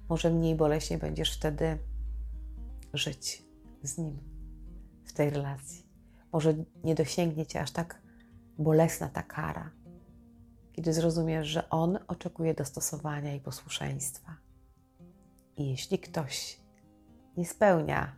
Może 0.08 0.30
mniej 0.30 0.54
boleśnie 0.54 0.98
będziesz 0.98 1.36
wtedy 1.36 1.78
żyć 2.92 3.42
z 3.82 3.98
nim 3.98 4.18
w 5.04 5.12
tej 5.12 5.30
relacji 5.30 5.92
może 6.32 6.54
nie 6.84 6.94
dosięgnie 6.94 7.46
cię 7.46 7.60
aż 7.60 7.70
tak 7.70 8.02
bolesna 8.58 9.08
ta 9.08 9.22
kara, 9.22 9.70
kiedy 10.72 10.92
zrozumiesz, 10.92 11.48
że 11.48 11.70
on 11.70 11.98
oczekuje 12.08 12.54
dostosowania 12.54 13.34
i 13.34 13.40
posłuszeństwa. 13.40 14.36
I 15.56 15.70
jeśli 15.70 15.98
ktoś 15.98 16.60
nie 17.36 17.46
spełnia 17.46 18.16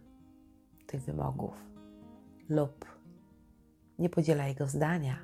tych 0.87 1.03
wymogów 1.03 1.55
lub 2.49 2.85
nie 3.99 4.11
podziela 4.11 4.47
jego 4.47 4.67
zdania, 4.67 5.17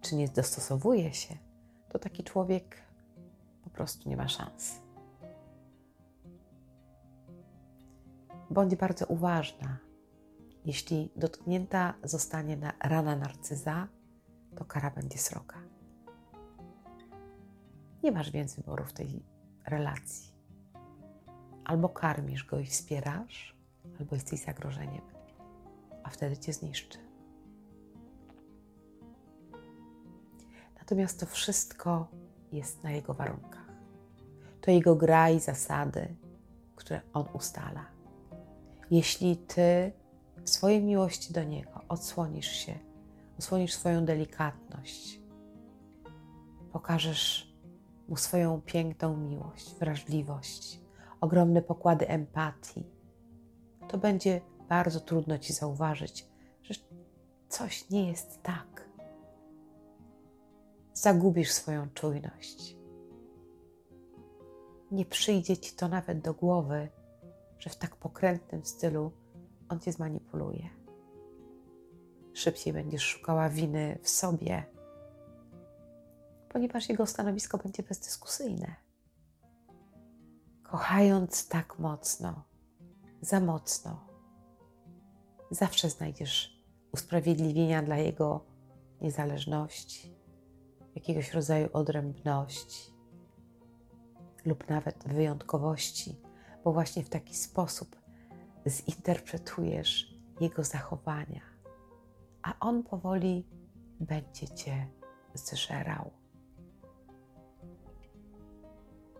czy 0.00 0.16
nie 0.16 0.28
dostosowuje 0.28 1.14
się, 1.14 1.36
to 1.88 1.98
taki 1.98 2.24
człowiek 2.24 2.82
po 3.64 3.70
prostu 3.70 4.08
nie 4.08 4.16
ma 4.16 4.28
szans. 4.28 4.80
Bądź 8.50 8.76
bardzo 8.76 9.06
uważna 9.06 9.78
jeśli 10.64 11.10
dotknięta 11.16 11.94
zostanie 12.04 12.56
na 12.56 12.72
rana 12.82 13.16
narcyza, 13.16 13.88
to 14.56 14.64
kara 14.64 14.90
będzie 14.90 15.18
sroga. 15.18 15.56
Nie 18.02 18.12
masz 18.12 18.30
więc 18.30 18.56
wyboru 18.56 18.84
w 18.84 18.92
tej 18.92 19.22
relacji. 19.66 20.34
Albo 21.64 21.88
karmisz 21.88 22.44
go 22.44 22.58
i 22.58 22.66
wspierasz, 22.66 23.53
albo 24.00 24.14
jesteś 24.14 24.40
zagrożeniem, 24.40 25.02
a 26.02 26.10
wtedy 26.10 26.36
cię 26.36 26.52
zniszczy. 26.52 26.98
Natomiast 30.78 31.20
to 31.20 31.26
wszystko 31.26 32.08
jest 32.52 32.82
na 32.82 32.90
jego 32.90 33.14
warunkach. 33.14 33.72
To 34.60 34.70
jego 34.70 34.96
gra 34.96 35.30
i 35.30 35.40
zasady, 35.40 36.14
które 36.76 37.00
on 37.12 37.26
ustala. 37.32 37.86
Jeśli 38.90 39.36
ty 39.36 39.92
w 40.44 40.50
swojej 40.50 40.82
miłości 40.82 41.32
do 41.32 41.44
Niego 41.44 41.80
odsłonisz 41.88 42.50
się, 42.50 42.78
odsłonisz 43.38 43.74
swoją 43.74 44.04
delikatność, 44.04 45.20
pokażesz 46.72 47.54
Mu 48.08 48.16
swoją 48.16 48.60
piękną 48.60 49.16
miłość, 49.16 49.74
wrażliwość, 49.74 50.80
ogromne 51.20 51.62
pokłady 51.62 52.08
empatii, 52.08 52.84
to 53.94 53.98
będzie 53.98 54.40
bardzo 54.68 55.00
trudno 55.00 55.38
Ci 55.38 55.52
zauważyć, 55.52 56.28
że 56.62 56.74
coś 57.48 57.90
nie 57.90 58.10
jest 58.10 58.42
tak. 58.42 58.88
Zagubisz 60.92 61.52
swoją 61.52 61.90
czujność. 61.90 62.76
Nie 64.90 65.04
przyjdzie 65.04 65.56
Ci 65.56 65.76
to 65.76 65.88
nawet 65.88 66.20
do 66.20 66.34
głowy, 66.34 66.88
że 67.58 67.70
w 67.70 67.76
tak 67.76 67.96
pokrętnym 67.96 68.64
stylu 68.64 69.12
on 69.68 69.80
cię 69.80 69.92
zmanipuluje. 69.92 70.68
Szybciej 72.32 72.72
będziesz 72.72 73.02
szukała 73.02 73.48
winy 73.48 73.98
w 74.02 74.08
sobie, 74.08 74.64
ponieważ 76.48 76.88
jego 76.88 77.06
stanowisko 77.06 77.58
będzie 77.58 77.82
bezdyskusyjne. 77.82 78.74
Kochając 80.62 81.48
tak 81.48 81.78
mocno, 81.78 82.53
za 83.24 83.40
mocno, 83.40 84.06
zawsze 85.50 85.90
znajdziesz 85.90 86.64
usprawiedliwienia 86.92 87.82
dla 87.82 87.96
jego 87.96 88.44
niezależności, 89.00 90.16
jakiegoś 90.94 91.32
rodzaju 91.32 91.68
odrębności 91.72 92.92
lub 94.44 94.68
nawet 94.68 95.04
wyjątkowości, 95.08 96.20
bo 96.64 96.72
właśnie 96.72 97.04
w 97.04 97.08
taki 97.08 97.34
sposób 97.36 97.96
zinterpretujesz 98.66 100.14
jego 100.40 100.64
zachowania, 100.64 101.42
a 102.42 102.54
on 102.60 102.82
powoli 102.82 103.46
będzie 104.00 104.48
cię 104.48 104.88
zżerał. 105.34 106.10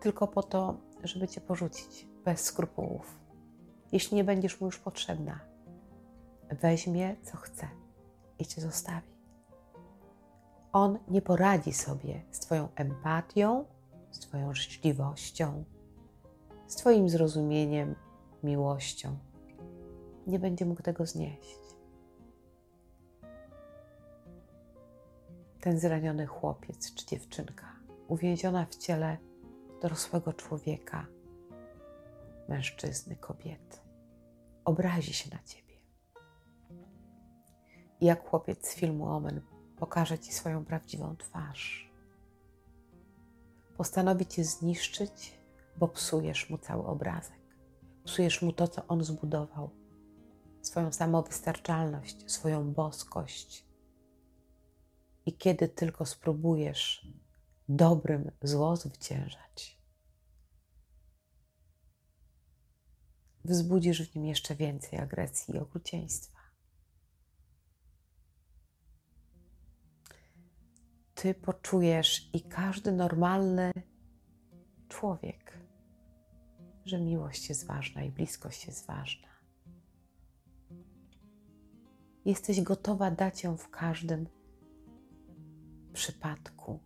Tylko 0.00 0.26
po 0.26 0.42
to, 0.42 0.80
żeby 1.04 1.28
cię 1.28 1.40
porzucić 1.40 2.08
bez 2.24 2.40
skrupułów. 2.40 3.23
Jeśli 3.94 4.16
nie 4.16 4.24
będziesz 4.24 4.60
mu 4.60 4.66
już 4.66 4.78
potrzebna, 4.78 5.40
weźmie 6.50 7.16
co 7.22 7.36
chce 7.36 7.68
i 8.38 8.46
cię 8.46 8.60
zostawi. 8.60 9.14
On 10.72 10.98
nie 11.08 11.22
poradzi 11.22 11.72
sobie 11.72 12.22
z 12.30 12.38
Twoją 12.38 12.68
empatią, 12.76 13.64
z 14.10 14.18
Twoją 14.18 14.54
życzliwością, 14.54 15.64
z 16.66 16.76
Twoim 16.76 17.08
zrozumieniem, 17.08 17.94
miłością 18.42 19.16
nie 20.26 20.38
będzie 20.38 20.66
mógł 20.66 20.82
tego 20.82 21.06
znieść. 21.06 21.58
ten 25.60 25.78
zraniony 25.78 26.26
chłopiec 26.26 26.94
czy 26.94 27.06
dziewczynka, 27.06 27.66
uwięziona 28.08 28.66
w 28.66 28.74
ciele 28.74 29.16
dorosłego 29.82 30.32
człowieka, 30.32 31.06
mężczyzny, 32.48 33.16
kobiety, 33.16 33.83
obrazi 34.64 35.12
się 35.12 35.30
na 35.30 35.42
ciebie. 35.42 35.74
I 38.00 38.06
jak 38.06 38.28
chłopiec 38.28 38.68
z 38.68 38.74
filmu 38.74 39.08
Omen 39.08 39.40
pokaże 39.76 40.18
ci 40.18 40.32
swoją 40.32 40.64
prawdziwą 40.64 41.16
twarz. 41.16 41.92
Postanowi 43.76 44.26
cię 44.26 44.44
zniszczyć, 44.44 45.38
bo 45.76 45.88
psujesz 45.88 46.50
mu 46.50 46.58
cały 46.58 46.86
obrazek. 46.86 47.40
Psujesz 48.04 48.42
mu 48.42 48.52
to, 48.52 48.68
co 48.68 48.86
on 48.86 49.04
zbudował, 49.04 49.70
swoją 50.62 50.92
samowystarczalność, 50.92 52.32
swoją 52.32 52.72
boskość. 52.72 53.66
I 55.26 55.32
kiedy 55.32 55.68
tylko 55.68 56.06
spróbujesz 56.06 57.08
dobrym 57.68 58.30
zło 58.42 58.76
zwyciężać, 58.76 59.78
wzbudzisz 63.44 64.10
w 64.10 64.14
nim 64.14 64.26
jeszcze 64.26 64.54
więcej 64.54 64.98
agresji 64.98 65.54
i 65.54 65.58
okrucieństwa. 65.58 66.38
Ty 71.14 71.34
poczujesz 71.34 72.30
i 72.32 72.42
każdy 72.42 72.92
normalny 72.92 73.72
człowiek, 74.88 75.58
że 76.84 77.00
miłość 77.00 77.48
jest 77.48 77.66
ważna 77.66 78.02
i 78.02 78.10
bliskość 78.10 78.66
jest 78.66 78.86
ważna. 78.86 79.28
Jesteś 82.24 82.60
gotowa 82.60 83.10
dać 83.10 83.44
ją 83.44 83.56
w 83.56 83.70
każdym 83.70 84.26
przypadku, 85.92 86.80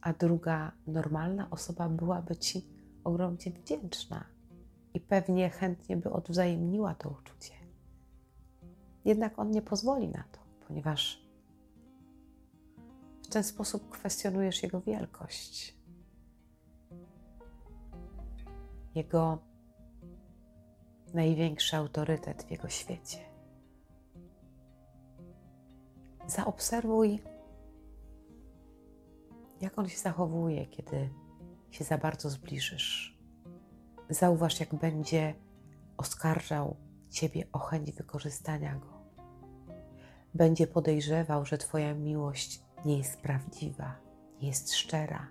a 0.00 0.12
druga 0.12 0.72
normalna 0.86 1.50
osoba 1.50 1.88
byłaby 1.88 2.36
ci 2.36 2.66
ogromnie 3.04 3.52
wdzięczna 3.52 4.33
i 4.94 5.00
pewnie 5.00 5.50
chętnie 5.50 5.96
by 5.96 6.10
odwzajemniła 6.10 6.94
to 6.94 7.08
uczucie. 7.08 7.54
Jednak 9.04 9.38
on 9.38 9.50
nie 9.50 9.62
pozwoli 9.62 10.08
na 10.08 10.24
to, 10.32 10.38
ponieważ 10.66 11.24
w 13.22 13.28
ten 13.28 13.44
sposób 13.44 13.88
kwestionujesz 13.90 14.62
jego 14.62 14.80
wielkość, 14.80 15.76
jego 18.94 19.38
największy 21.14 21.76
autorytet 21.76 22.42
w 22.42 22.50
jego 22.50 22.68
świecie. 22.68 23.18
Zaobserwuj, 26.26 27.22
jak 29.60 29.78
on 29.78 29.88
się 29.88 29.98
zachowuje, 29.98 30.66
kiedy 30.66 31.10
się 31.70 31.84
za 31.84 31.98
bardzo 31.98 32.30
zbliżysz 32.30 33.13
Zauważ, 34.10 34.60
jak 34.60 34.74
będzie 34.74 35.34
oskarżał 35.96 36.76
Ciebie 37.10 37.44
o 37.52 37.58
chęć 37.58 37.92
wykorzystania 37.92 38.74
go. 38.74 38.94
Będzie 40.34 40.66
podejrzewał, 40.66 41.44
że 41.44 41.58
Twoja 41.58 41.94
miłość 41.94 42.62
nie 42.84 42.98
jest 42.98 43.20
prawdziwa, 43.20 43.96
nie 44.42 44.48
jest 44.48 44.74
szczera. 44.74 45.28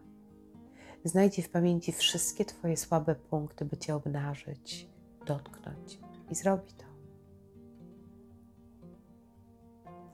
Znajdzie 1.03 1.41
w 1.41 1.49
pamięci 1.49 1.91
wszystkie 1.91 2.45
Twoje 2.45 2.77
słabe 2.77 3.15
punkty, 3.15 3.65
by 3.65 3.77
Cię 3.77 3.95
obnażyć, 3.95 4.89
dotknąć 5.25 5.99
i 6.29 6.35
zrobi 6.35 6.73
to. 6.73 6.85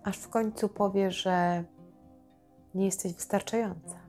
Aż 0.03 0.17
w 0.17 0.29
końcu 0.29 0.69
powie, 0.69 1.11
że 1.11 1.63
nie 2.75 2.85
jesteś 2.85 3.13
wystarczająca 3.13 3.99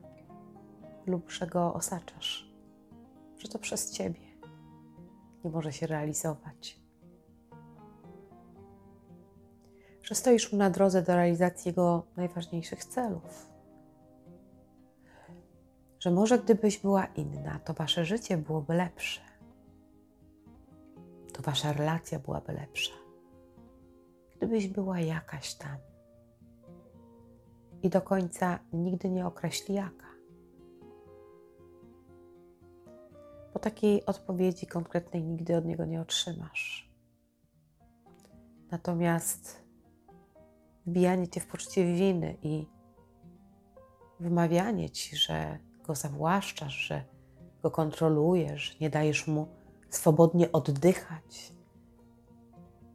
lub 1.05 1.31
że 1.31 1.47
go 1.47 1.73
osaczasz, 1.73 2.51
że 3.37 3.47
to 3.47 3.59
przez 3.59 3.91
Ciebie 3.91 4.30
nie 5.43 5.51
może 5.51 5.73
się 5.73 5.87
realizować. 5.87 6.81
Że 10.03 10.15
stoisz 10.15 10.51
mu 10.51 10.57
na 10.57 10.69
drodze 10.69 11.01
do 11.01 11.15
realizacji 11.15 11.69
jego 11.69 12.05
najważniejszych 12.17 12.85
celów. 12.85 13.51
Że 15.99 16.11
może 16.11 16.39
gdybyś 16.39 16.77
była 16.77 17.05
inna, 17.05 17.59
to 17.59 17.73
wasze 17.73 18.05
życie 18.05 18.37
byłoby 18.37 18.73
lepsze. 18.73 19.21
To 21.33 21.41
wasza 21.41 21.73
relacja 21.73 22.19
byłaby 22.19 22.53
lepsza. 22.53 22.93
Gdybyś 24.37 24.67
była 24.67 24.99
jakaś 24.99 25.53
tam. 25.53 25.77
I 27.83 27.89
do 27.89 28.01
końca 28.01 28.59
nigdy 28.73 29.09
nie 29.09 29.27
określi 29.27 29.75
jaka. 29.75 30.10
Bo 33.53 33.59
takiej 33.59 34.05
odpowiedzi 34.05 34.67
konkretnej 34.67 35.23
nigdy 35.23 35.57
od 35.57 35.65
niego 35.65 35.85
nie 35.85 36.01
otrzymasz. 36.01 36.91
Natomiast 38.71 39.63
wbijanie 40.85 41.27
cię 41.27 41.41
w 41.41 41.47
poczucie 41.47 41.85
winy 41.85 42.37
i 42.41 42.67
wymawianie 44.19 44.89
ci, 44.89 45.15
że 45.15 45.59
go 45.83 45.95
zawłaszczasz, 45.95 46.73
że 46.73 47.03
go 47.61 47.71
kontrolujesz, 47.71 48.79
nie 48.79 48.89
dajesz 48.89 49.27
mu 49.27 49.47
swobodnie 49.89 50.51
oddychać, 50.51 51.53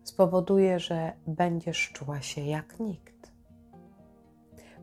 spowoduje, 0.05 0.81
że 0.81 1.13
będziesz 1.27 1.93
czuła 1.93 2.21
się 2.21 2.41
jak 2.41 2.81
nikt. 2.81 3.33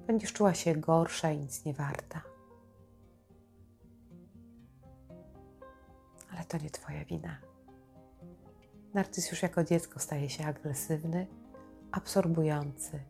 Będziesz 0.07 0.33
czuła 0.33 0.53
się 0.53 0.75
gorsza 0.75 1.31
i 1.31 1.38
nic 1.38 1.65
nie 1.65 1.73
warta. 1.73 2.33
Ale 6.34 6.46
to 6.46 6.58
nie 6.58 6.69
Twoja 6.69 7.06
wina. 7.06 7.38
Narcyz 8.93 9.32
już 9.32 9.41
jako 9.41 9.63
dziecko 9.63 10.00
staje 10.00 10.30
się 10.30 10.46
agresywny, 10.46 11.28
absorbujący, 11.91 13.04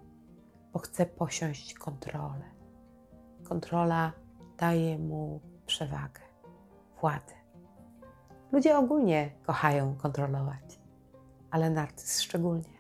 bo 0.74 0.80
chce 0.80 1.06
posiąść 1.06 1.74
kontrolę. 1.74 2.52
Kontrola 3.44 4.12
daje 4.58 5.00
mu 5.00 5.42
przewagę, 5.66 6.22
władzę. 7.02 7.34
Ludzie 8.52 8.78
ogólnie 8.78 9.32
kochają 9.46 9.96
kontrolować, 9.96 10.80
ale 11.52 11.70
narcyz 11.70 12.22
szczególnie. 12.22 12.74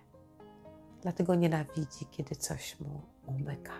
Dlatego 1.01 1.35
nienawidzi, 1.35 2.05
kiedy 2.11 2.35
coś 2.35 2.79
mu 2.79 3.01
umyka. 3.25 3.73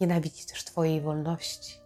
Nienawidzi 0.00 0.46
też 0.46 0.64
Twojej 0.64 1.00
wolności, 1.00 1.81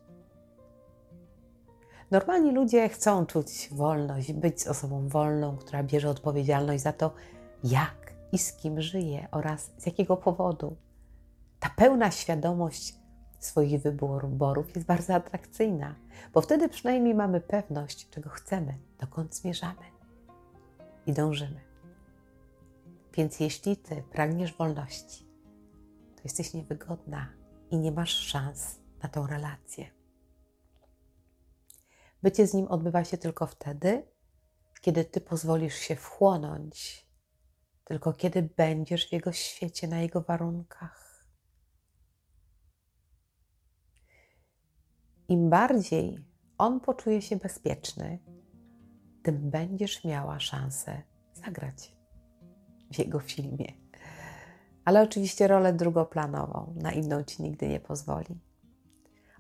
Normalni 2.11 2.53
ludzie 2.53 2.89
chcą 2.89 3.27
czuć 3.27 3.69
wolność, 3.73 4.33
być 4.33 4.67
osobą 4.67 5.09
wolną, 5.09 5.57
która 5.57 5.83
bierze 5.83 6.11
odpowiedzialność 6.11 6.83
za 6.83 6.93
to, 6.93 7.15
jak 7.65 8.15
i 8.33 8.39
z 8.39 8.53
kim 8.53 8.81
żyje 8.81 9.29
oraz 9.31 9.71
z 9.79 9.87
jakiego 9.87 10.17
powodu. 10.17 10.77
Ta 11.61 11.71
pełna 11.77 12.11
świadomość 12.11 12.95
swoich 13.39 13.83
wyborów 13.83 14.75
jest 14.75 14.87
bardzo 14.87 15.15
atrakcyjna, 15.15 15.95
bo 16.33 16.41
wtedy 16.41 16.69
przynajmniej 16.69 17.15
mamy 17.15 17.41
pewność, 17.41 18.11
czego 18.11 18.31
chcemy, 18.31 18.79
dokąd 19.01 19.35
zmierzamy 19.35 19.83
i 21.07 21.13
dążymy. 21.13 21.61
Więc 23.15 23.41
jeśli 23.41 23.77
ty 23.77 24.03
pragniesz 24.13 24.57
wolności, 24.57 25.27
to 26.17 26.21
jesteś 26.25 26.55
niewygodna 26.55 27.29
i 27.71 27.79
nie 27.79 27.93
masz 27.93 28.15
szans 28.15 28.79
na 29.03 29.09
tą 29.09 29.27
relację. 29.27 29.96
Bycie 32.23 32.47
z 32.47 32.55
nim 32.55 32.67
odbywa 32.67 33.05
się 33.05 33.19
tylko 33.19 33.47
wtedy, 33.47 34.07
kiedy 34.81 35.05
ty 35.05 35.21
pozwolisz 35.21 35.75
się 35.75 35.97
wchłonąć, 35.97 37.07
tylko 37.85 38.13
kiedy 38.13 38.43
będziesz 38.43 39.09
w 39.09 39.13
jego 39.13 39.33
świecie, 39.33 39.89
na 39.89 40.01
jego 40.01 40.21
warunkach. 40.21 41.27
Im 45.29 45.51
bardziej 45.51 46.25
on 46.59 46.81
poczuje 46.81 47.23
się 47.23 47.37
bezpieczny, 47.37 48.19
tym 49.23 49.51
będziesz 49.51 50.05
miała 50.05 50.41
szansę 50.41 51.03
zagrać 51.33 51.97
w 52.93 52.99
jego 52.99 53.21
filmie. 53.21 53.73
Ale 54.85 55.03
oczywiście 55.03 55.49
rolę 55.49 55.73
drugoplanową, 55.73 56.75
na 56.77 56.93
inną 56.93 57.25
ci 57.25 57.43
nigdy 57.43 57.69
nie 57.69 57.81
pozwoli. 57.81 58.41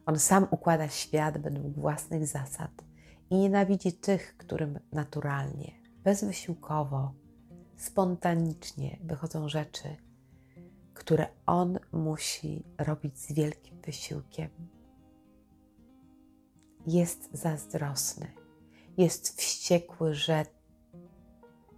On 0.07 0.19
sam 0.19 0.47
układa 0.51 0.88
świat 0.88 1.38
według 1.38 1.75
własnych 1.75 2.27
zasad 2.27 2.71
i 3.31 3.37
nienawidzi 3.37 3.92
tych, 3.92 4.37
którym 4.37 4.79
naturalnie, 4.92 5.73
bezwysiłkowo, 6.05 7.14
spontanicznie 7.77 8.99
wychodzą 9.05 9.49
rzeczy, 9.49 9.97
które 10.95 11.27
on 11.47 11.79
musi 11.92 12.64
robić 12.79 13.19
z 13.19 13.33
wielkim 13.33 13.81
wysiłkiem. 13.81 14.51
Jest 16.87 17.29
zazdrosny, 17.33 18.27
jest 18.97 19.40
wściekły, 19.40 20.14
że 20.14 20.47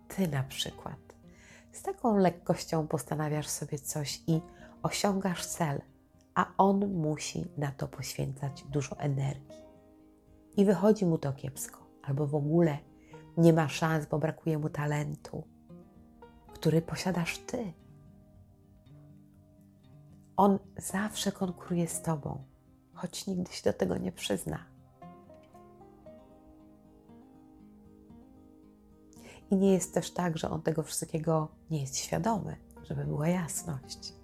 ty 0.08 0.28
na 0.28 0.42
przykład 0.42 0.98
z 1.72 1.82
taką 1.82 2.16
lekkością 2.16 2.86
postanawiasz 2.86 3.48
sobie 3.48 3.78
coś 3.78 4.22
i 4.26 4.40
osiągasz 4.82 5.46
cel, 5.46 5.80
a 6.38 6.54
on 6.58 6.92
musi 6.92 7.44
na 7.56 7.72
to 7.72 7.88
poświęcać 7.88 8.64
dużo 8.64 8.98
energii. 8.98 9.58
I 10.56 10.64
wychodzi 10.64 11.06
mu 11.06 11.18
to 11.18 11.32
kiepsko, 11.32 11.86
albo 12.02 12.26
w 12.26 12.34
ogóle 12.34 12.78
nie 13.36 13.52
ma 13.52 13.68
szans, 13.68 14.06
bo 14.06 14.18
brakuje 14.18 14.58
mu 14.58 14.68
talentu, 14.68 15.44
który 16.52 16.82
posiadasz 16.82 17.38
ty. 17.38 17.72
On 20.36 20.58
zawsze 20.76 21.32
konkuruje 21.32 21.88
z 21.88 22.02
tobą, 22.02 22.44
choć 22.94 23.26
nigdy 23.26 23.52
się 23.52 23.72
do 23.72 23.78
tego 23.78 23.96
nie 23.96 24.12
przyzna. 24.12 24.64
I 29.50 29.56
nie 29.56 29.72
jest 29.72 29.94
też 29.94 30.10
tak, 30.10 30.38
że 30.38 30.50
on 30.50 30.62
tego 30.62 30.82
wszystkiego 30.82 31.48
nie 31.70 31.80
jest 31.80 31.96
świadomy, 31.96 32.56
żeby 32.82 33.04
była 33.04 33.28
jasność. 33.28 34.14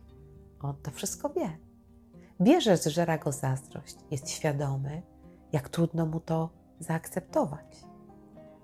On 0.61 0.77
to 0.83 0.90
wszystko 0.90 1.29
wie. 1.31 1.74
Wie, 2.40 2.61
że 2.61 2.77
zżera 2.77 3.18
go 3.18 3.33
zazdrość, 3.33 3.97
jest 4.11 4.31
świadomy, 4.31 5.03
jak 5.53 5.68
trudno 5.68 6.07
mu 6.07 6.20
to 6.20 6.51
zaakceptować, 6.81 7.85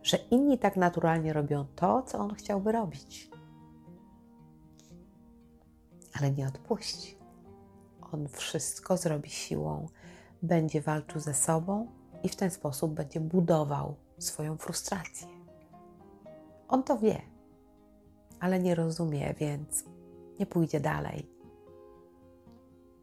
że 0.02 0.16
inni 0.16 0.59
tak 0.59 0.76
naturalnie 0.76 1.33
robią 1.33 1.66
to, 1.76 2.02
co 2.02 2.18
on 2.18 2.35
chciałby 2.35 2.72
robić. 2.72 3.30
Ale 6.18 6.30
nie 6.30 6.46
odpuści. 6.46 7.18
On 8.12 8.28
wszystko 8.28 8.96
zrobi 8.96 9.30
siłą, 9.30 9.87
będzie 10.42 10.80
walczył 10.80 11.20
ze 11.20 11.35
sobą 11.35 11.87
i 12.22 12.28
w 12.28 12.37
ten 12.37 12.50
sposób 12.50 12.94
będzie 12.94 13.20
budował 13.20 13.94
swoją 14.18 14.56
frustrację. 14.56 15.28
On 16.68 16.83
to 16.83 16.98
wie, 16.98 17.22
ale 18.40 18.61
nie 18.61 18.74
rozumie, 18.74 19.35
więc 19.35 19.85
nie 20.38 20.46
pójdzie 20.46 20.80
dalej, 20.80 21.39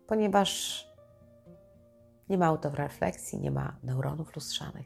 ponieważ 0.07 0.83
nie 2.29 2.37
ma 2.37 2.45
autorefleksji, 2.45 3.39
nie 3.39 3.51
ma 3.51 3.77
neuronów 3.83 4.35
lustrzanych 4.35 4.85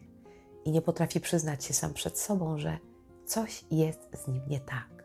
i 0.66 0.72
nie 0.72 0.82
potrafi 0.82 1.20
przyznać 1.20 1.66
się 1.66 1.74
sam 1.74 1.94
przed 1.94 2.20
sobą, 2.20 2.58
że 2.58 2.78
coś 3.26 3.66
jest 3.72 4.10
z 4.14 4.28
nim 4.28 4.42
nie 4.48 4.60
tak. 4.60 5.04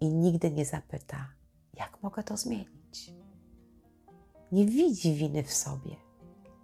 I 0.00 0.08
nigdy 0.08 0.50
nie 0.50 0.64
zapyta, 0.64 1.28
jak 1.74 2.02
mogę 2.02 2.22
to 2.22 2.36
zmienić. 2.36 3.14
Nie 4.52 4.66
widzi 4.66 5.14
winy 5.14 5.42
w 5.42 5.52
sobie. 5.52 5.96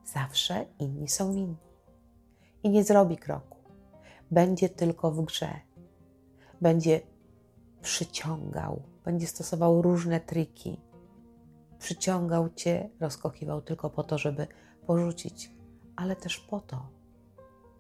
Zawsze 0.05 0.67
inni 0.79 1.09
są 1.09 1.33
winni. 1.35 1.57
I 2.63 2.71
nie 2.71 2.85
zrobi 2.85 3.17
kroku. 3.17 3.59
Będzie 4.31 4.69
tylko 4.69 5.11
w 5.11 5.25
grze. 5.25 5.61
Będzie 6.61 7.01
przyciągał, 7.83 8.83
będzie 9.05 9.27
stosował 9.27 9.83
różne 9.83 10.21
triki, 10.21 10.81
przyciągał 11.87 12.49
cię, 12.49 12.91
rozkochiwał 13.01 13.63
tylko 13.63 13.91
po 13.91 14.03
to, 14.03 14.19
żeby 14.19 14.47
porzucić, 14.87 15.51
ale 15.97 16.17
też 16.17 16.39
po 16.39 16.61
to, 16.61 16.89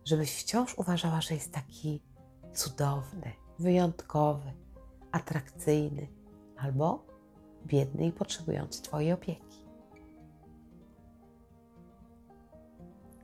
żebyś 0.04 0.40
wciąż 0.40 0.78
uważała, 0.78 1.20
że 1.20 1.34
jest 1.34 1.52
taki 1.52 2.02
cudowny, 2.54 3.32
wyjątkowy, 3.58 4.52
atrakcyjny 5.12 6.08
albo 6.56 7.06
biedny 7.66 8.06
i 8.06 8.12
potrzebujący 8.12 8.82
Twojej 8.82 9.12
opieki. 9.12 9.66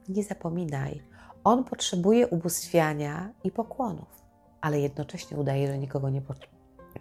Nie 0.09 0.25
zapominaj, 0.25 1.03
on 1.45 1.64
potrzebuje 1.64 2.29
ubóstwiania 2.29 3.33
i 3.45 3.51
pokłonów, 3.51 4.23
ale 4.61 4.81
jednocześnie 4.81 5.37
udaje, 5.37 5.66
że 5.66 5.79
nikogo 5.79 6.11
nie, 6.11 6.23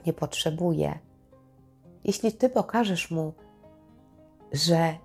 nie 0.06 0.14
potrzebuje. 0.14 1.00
Jeśli 2.04 2.32
Ty 2.32 2.50
pokażesz 2.50 3.12
mu, 3.12 3.34
że 4.52 4.98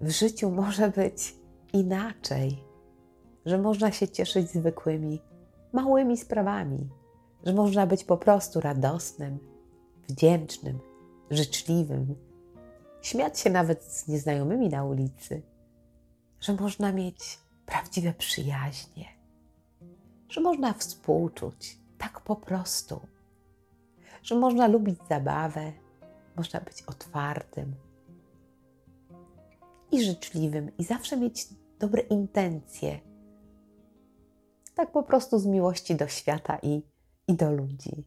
w 0.00 0.10
życiu 0.10 0.50
może 0.50 0.90
być 0.90 1.34
inaczej, 1.72 2.64
że 3.46 3.58
można 3.58 3.92
się 3.92 4.08
cieszyć 4.08 4.50
zwykłymi, 4.50 5.20
małymi 5.72 6.16
sprawami, 6.16 6.88
że 7.44 7.52
można 7.52 7.86
być 7.86 8.04
po 8.04 8.16
prostu 8.16 8.60
radosnym, 8.60 9.38
wdzięcznym, 10.08 10.78
życzliwym, 11.30 12.14
śmiać 13.02 13.40
się 13.40 13.50
nawet 13.50 13.84
z 13.84 14.08
nieznajomymi 14.08 14.68
na 14.68 14.84
ulicy, 14.84 15.42
że 16.40 16.54
można 16.54 16.92
mieć 16.92 17.38
prawdziwe 17.66 18.12
przyjaźnie, 18.12 19.04
że 20.28 20.40
można 20.40 20.72
współczuć 20.72 21.78
tak 21.98 22.20
po 22.20 22.36
prostu, 22.36 23.00
że 24.22 24.34
można 24.34 24.68
lubić 24.68 24.98
zabawę, 25.08 25.72
można 26.36 26.60
być 26.60 26.82
otwartym, 26.82 27.74
i 29.92 30.04
życzliwym 30.04 30.76
i 30.76 30.84
zawsze 30.84 31.16
mieć 31.16 31.46
dobre 31.78 32.02
intencje. 32.02 33.00
Tak 34.74 34.92
po 34.92 35.02
prostu 35.02 35.38
z 35.38 35.46
miłości 35.46 35.94
do 35.94 36.08
świata 36.08 36.58
i, 36.62 36.82
i 37.28 37.34
do 37.34 37.52
ludzi. 37.52 38.04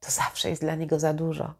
To 0.00 0.10
zawsze 0.10 0.50
jest 0.50 0.62
dla 0.62 0.74
niego 0.74 1.00
za 1.00 1.14
dużo. 1.14 1.54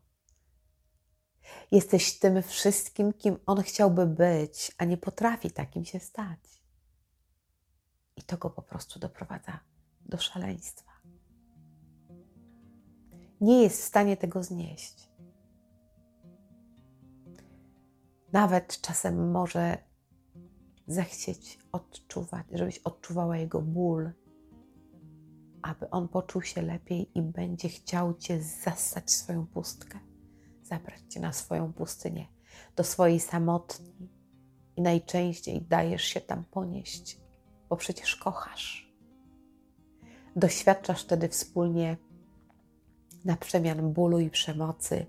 Jesteś 1.70 2.18
tym 2.18 2.42
wszystkim, 2.42 3.12
kim 3.12 3.38
on 3.46 3.62
chciałby 3.62 4.06
być, 4.06 4.72
a 4.78 4.84
nie 4.84 4.96
potrafi 4.96 5.50
takim 5.50 5.84
się 5.84 6.00
stać. 6.00 6.62
I 8.16 8.22
to 8.22 8.36
go 8.36 8.50
po 8.50 8.62
prostu 8.62 8.98
doprowadza 8.98 9.60
do 10.00 10.18
szaleństwa. 10.18 10.92
Nie 13.40 13.62
jest 13.62 13.82
w 13.82 13.84
stanie 13.84 14.16
tego 14.16 14.42
znieść. 14.42 15.07
Nawet 18.32 18.80
czasem 18.80 19.30
może 19.30 19.78
zechcieć 20.86 21.58
odczuwać, 21.72 22.46
żebyś 22.52 22.78
odczuwała 22.78 23.36
jego 23.36 23.60
ból, 23.60 24.10
aby 25.62 25.90
on 25.90 26.08
poczuł 26.08 26.42
się 26.42 26.62
lepiej 26.62 27.18
i 27.18 27.22
będzie 27.22 27.68
chciał 27.68 28.14
cię 28.14 28.42
zassać 28.42 29.10
swoją 29.10 29.46
pustkę, 29.46 29.98
zabrać 30.62 31.00
cię 31.08 31.20
na 31.20 31.32
swoją 31.32 31.72
pustynię, 31.72 32.26
do 32.76 32.84
swojej 32.84 33.20
samotni. 33.20 34.08
I 34.76 34.82
najczęściej 34.82 35.62
dajesz 35.62 36.04
się 36.04 36.20
tam 36.20 36.44
ponieść, 36.44 37.20
bo 37.68 37.76
przecież 37.76 38.16
kochasz. 38.16 38.92
Doświadczasz 40.36 41.04
wtedy 41.04 41.28
wspólnie 41.28 41.96
na 43.24 43.36
przemian 43.36 43.92
bólu 43.92 44.18
i 44.18 44.30
przemocy 44.30 45.06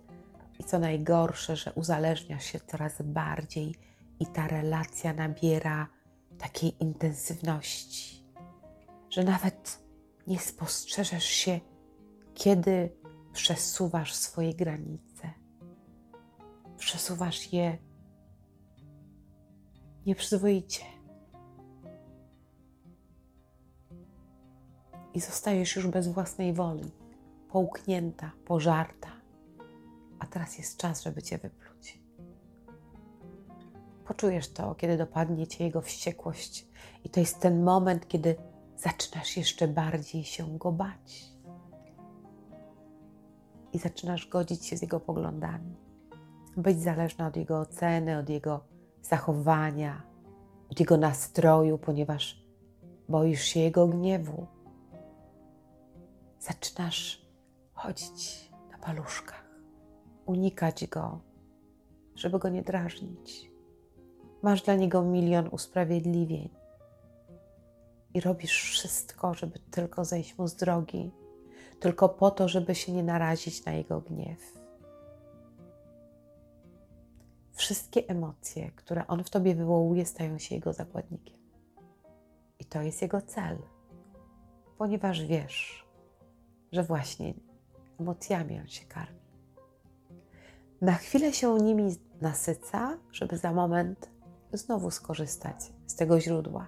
i 0.59 0.63
co 0.63 0.79
najgorsze, 0.79 1.55
że 1.55 1.73
uzależniasz 1.73 2.45
się 2.45 2.59
coraz 2.59 3.01
bardziej 3.01 3.75
i 4.19 4.25
ta 4.27 4.47
relacja 4.47 5.13
nabiera 5.13 5.87
takiej 6.37 6.83
intensywności, 6.83 8.25
że 9.09 9.23
nawet 9.23 9.79
nie 10.27 10.39
spostrzeżesz 10.39 11.25
się, 11.25 11.59
kiedy 12.33 12.91
przesuwasz 13.33 14.13
swoje 14.13 14.53
granice. 14.53 15.33
Przesuwasz 16.77 17.53
je 17.53 17.77
nieprzyzwoicie. 20.05 20.83
I 25.13 25.19
zostajesz 25.19 25.75
już 25.75 25.87
bez 25.87 26.07
własnej 26.07 26.53
woli, 26.53 26.91
połknięta, 27.49 28.31
pożarta 28.45 29.18
a 30.19 30.25
teraz 30.25 30.57
jest 30.57 30.77
czas, 30.77 31.03
żeby 31.03 31.21
Cię 31.23 31.37
wypluć. 31.37 31.99
Poczujesz 34.05 34.53
to, 34.53 34.75
kiedy 34.75 34.97
dopadnie 34.97 35.47
Cię 35.47 35.63
Jego 35.63 35.81
wściekłość, 35.81 36.67
i 37.03 37.09
to 37.09 37.19
jest 37.19 37.39
ten 37.39 37.63
moment, 37.63 38.07
kiedy 38.07 38.35
zaczynasz 38.77 39.37
jeszcze 39.37 39.67
bardziej 39.67 40.23
się 40.23 40.57
Go 40.57 40.71
bać. 40.71 41.29
I 43.73 43.79
zaczynasz 43.79 44.27
godzić 44.27 44.65
się 44.65 44.77
z 44.77 44.81
Jego 44.81 44.99
poglądami, 44.99 45.75
być 46.57 46.81
zależna 46.81 47.27
od 47.27 47.37
Jego 47.37 47.59
oceny, 47.59 48.17
od 48.17 48.29
Jego 48.29 48.63
zachowania, 49.01 50.01
od 50.71 50.79
Jego 50.79 50.97
nastroju, 50.97 51.77
ponieważ 51.77 52.45
boisz 53.09 53.43
się 53.43 53.59
Jego 53.59 53.87
gniewu. 53.87 54.47
Zaczynasz 56.39 57.25
chodzić 57.73 58.49
na 58.71 58.77
paluszkach 58.77 59.48
unikać 60.29 60.87
go, 60.87 61.19
żeby 62.15 62.39
go 62.39 62.49
nie 62.49 62.61
drażnić. 62.61 63.51
Masz 64.41 64.61
dla 64.61 64.75
niego 64.75 65.03
milion 65.03 65.47
usprawiedliwień 65.51 66.49
i 68.13 68.21
robisz 68.21 68.71
wszystko, 68.71 69.33
żeby 69.33 69.59
tylko 69.59 70.05
zejść 70.05 70.37
mu 70.37 70.47
z 70.47 70.55
drogi, 70.55 71.11
tylko 71.79 72.09
po 72.09 72.31
to, 72.31 72.47
żeby 72.47 72.75
się 72.75 72.91
nie 72.91 73.03
narazić 73.03 73.65
na 73.65 73.71
jego 73.71 74.01
gniew. 74.01 74.59
Wszystkie 77.53 78.07
emocje, 78.07 78.71
które 78.71 79.07
on 79.07 79.23
w 79.23 79.29
tobie 79.29 79.55
wywołuje, 79.55 80.05
stają 80.05 80.37
się 80.37 80.55
jego 80.55 80.73
zakładnikiem. 80.73 81.37
I 82.59 82.65
to 82.65 82.81
jest 82.81 83.01
jego 83.01 83.21
cel, 83.21 83.57
ponieważ 84.77 85.25
wiesz, 85.25 85.85
że 86.71 86.83
właśnie 86.83 87.33
emocjami 87.99 88.59
on 88.59 88.67
się 88.67 88.85
karmi. 88.85 89.18
Na 90.81 90.93
chwilę 90.93 91.33
się 91.33 91.57
nimi 91.57 91.95
nasyca, 92.21 92.97
żeby 93.11 93.37
za 93.37 93.53
moment 93.53 94.09
znowu 94.53 94.91
skorzystać 94.91 95.55
z 95.87 95.95
tego 95.95 96.19
źródła. 96.19 96.67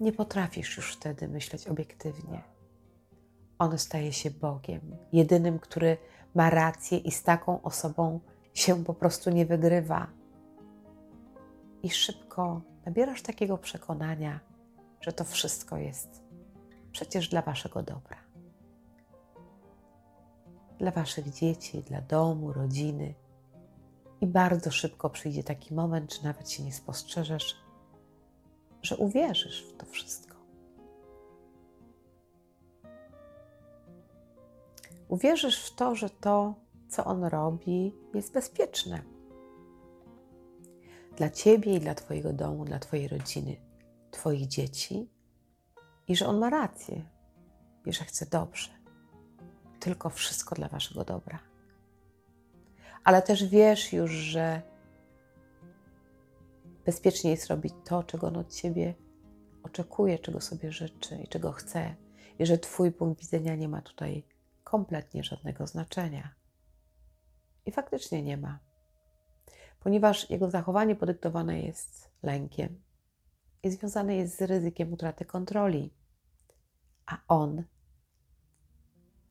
Nie 0.00 0.12
potrafisz 0.12 0.76
już 0.76 0.96
wtedy 0.96 1.28
myśleć 1.28 1.68
obiektywnie. 1.68 2.42
On 3.58 3.78
staje 3.78 4.12
się 4.12 4.30
Bogiem, 4.30 4.96
jedynym, 5.12 5.58
który 5.58 5.96
ma 6.34 6.50
rację 6.50 6.98
i 6.98 7.10
z 7.10 7.22
taką 7.22 7.62
osobą 7.62 8.20
się 8.54 8.84
po 8.84 8.94
prostu 8.94 9.30
nie 9.30 9.46
wygrywa. 9.46 10.06
I 11.82 11.90
szybko 11.90 12.60
nabierasz 12.86 13.22
takiego 13.22 13.58
przekonania, 13.58 14.40
że 15.00 15.12
to 15.12 15.24
wszystko 15.24 15.76
jest 15.76 16.22
przecież 16.92 17.28
dla 17.28 17.42
Waszego 17.42 17.82
dobra. 17.82 18.23
Dla 20.84 20.90
Waszych 20.90 21.30
dzieci, 21.30 21.82
dla 21.82 22.00
domu, 22.00 22.52
rodziny. 22.52 23.14
I 24.20 24.26
bardzo 24.26 24.70
szybko 24.70 25.10
przyjdzie 25.10 25.44
taki 25.44 25.74
moment, 25.74 26.14
że 26.14 26.22
nawet 26.22 26.50
się 26.50 26.62
nie 26.62 26.72
spostrzeżesz, 26.72 27.56
że 28.82 28.96
uwierzysz 28.96 29.66
w 29.66 29.76
to 29.76 29.86
wszystko. 29.86 30.36
Uwierzysz 35.08 35.66
w 35.66 35.74
to, 35.74 35.94
że 35.94 36.10
to, 36.10 36.54
co 36.88 37.04
on 37.04 37.24
robi, 37.24 37.92
jest 38.14 38.32
bezpieczne 38.32 39.02
dla 41.16 41.30
ciebie 41.30 41.74
i 41.74 41.80
dla 41.80 41.94
Twojego 41.94 42.32
domu, 42.32 42.64
dla 42.64 42.78
Twojej 42.78 43.08
rodziny, 43.08 43.56
Twoich 44.10 44.46
dzieci 44.46 45.08
i 46.08 46.16
że 46.16 46.26
on 46.26 46.38
ma 46.38 46.50
rację 46.50 47.04
i 47.86 47.92
że 47.92 48.04
chce 48.04 48.26
dobrze. 48.26 48.83
Tylko 49.84 50.10
wszystko 50.10 50.54
dla 50.54 50.68
Waszego 50.68 51.04
dobra. 51.04 51.38
Ale 53.04 53.22
też 53.22 53.48
wiesz 53.48 53.92
już, 53.92 54.10
że 54.10 54.62
bezpiecznie 56.84 57.30
jest 57.30 57.46
robić 57.46 57.74
to, 57.84 58.02
czego 58.02 58.26
on 58.26 58.36
od 58.36 58.54
ciebie 58.54 58.94
oczekuje, 59.62 60.18
czego 60.18 60.40
sobie 60.40 60.72
życzy 60.72 61.16
i 61.16 61.28
czego 61.28 61.52
chce, 61.52 61.94
i 62.38 62.46
że 62.46 62.58
Twój 62.58 62.92
punkt 62.92 63.20
widzenia 63.20 63.56
nie 63.56 63.68
ma 63.68 63.82
tutaj 63.82 64.26
kompletnie 64.62 65.24
żadnego 65.24 65.66
znaczenia. 65.66 66.34
I 67.66 67.72
faktycznie 67.72 68.22
nie 68.22 68.36
ma, 68.36 68.58
ponieważ 69.80 70.30
jego 70.30 70.50
zachowanie 70.50 70.96
podyktowane 70.96 71.60
jest 71.60 72.10
lękiem 72.22 72.82
i 73.62 73.70
związane 73.70 74.16
jest 74.16 74.38
z 74.38 74.42
ryzykiem 74.42 74.92
utraty 74.92 75.24
kontroli, 75.24 75.94
a 77.06 77.18
on 77.28 77.64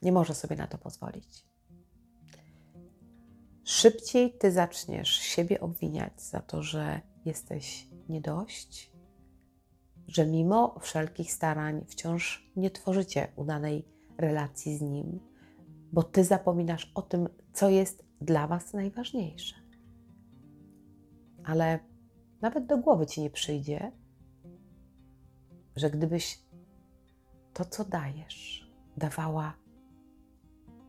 nie 0.04 0.12
może 0.12 0.34
sobie 0.34 0.56
na 0.56 0.68
to 0.68 0.78
pozwolić. 0.78 1.46
Szybciej 3.64 4.38
ty 4.38 4.52
zaczniesz 4.52 5.10
siebie 5.10 5.60
obwiniać 5.60 6.22
za 6.22 6.40
to, 6.40 6.64
że 6.64 7.02
jesteś 7.26 7.88
nie 8.10 8.22
dość, 8.22 8.92
że 10.08 10.26
mimo 10.26 10.80
wszelkich 10.80 11.34
starań 11.34 11.86
wciąż 11.88 12.52
nie 12.56 12.72
tworzycie 12.72 13.28
udanej 13.36 13.88
relacji 14.18 14.78
z 14.78 14.82
nim, 14.82 15.20
bo 15.92 16.04
ty 16.04 16.24
zapominasz 16.24 16.92
o 16.96 17.02
tym, 17.02 17.30
co 17.54 17.70
jest 17.70 18.06
dla 18.22 18.48
was 18.48 18.74
najważniejsze. 18.74 19.56
Ale 21.44 21.80
nawet 22.42 22.66
do 22.66 22.78
głowy 22.78 23.06
ci 23.06 23.22
nie 23.22 23.30
przyjdzie, 23.30 23.92
że 25.76 25.90
gdybyś 25.90 26.40
to, 27.54 27.66
co 27.66 27.86
dajesz, 27.86 28.72
dawała 28.98 29.63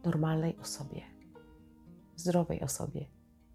normalnej 0.05 0.57
osobie, 0.57 1.03
zdrowej 2.17 2.61
osobie, 2.63 3.07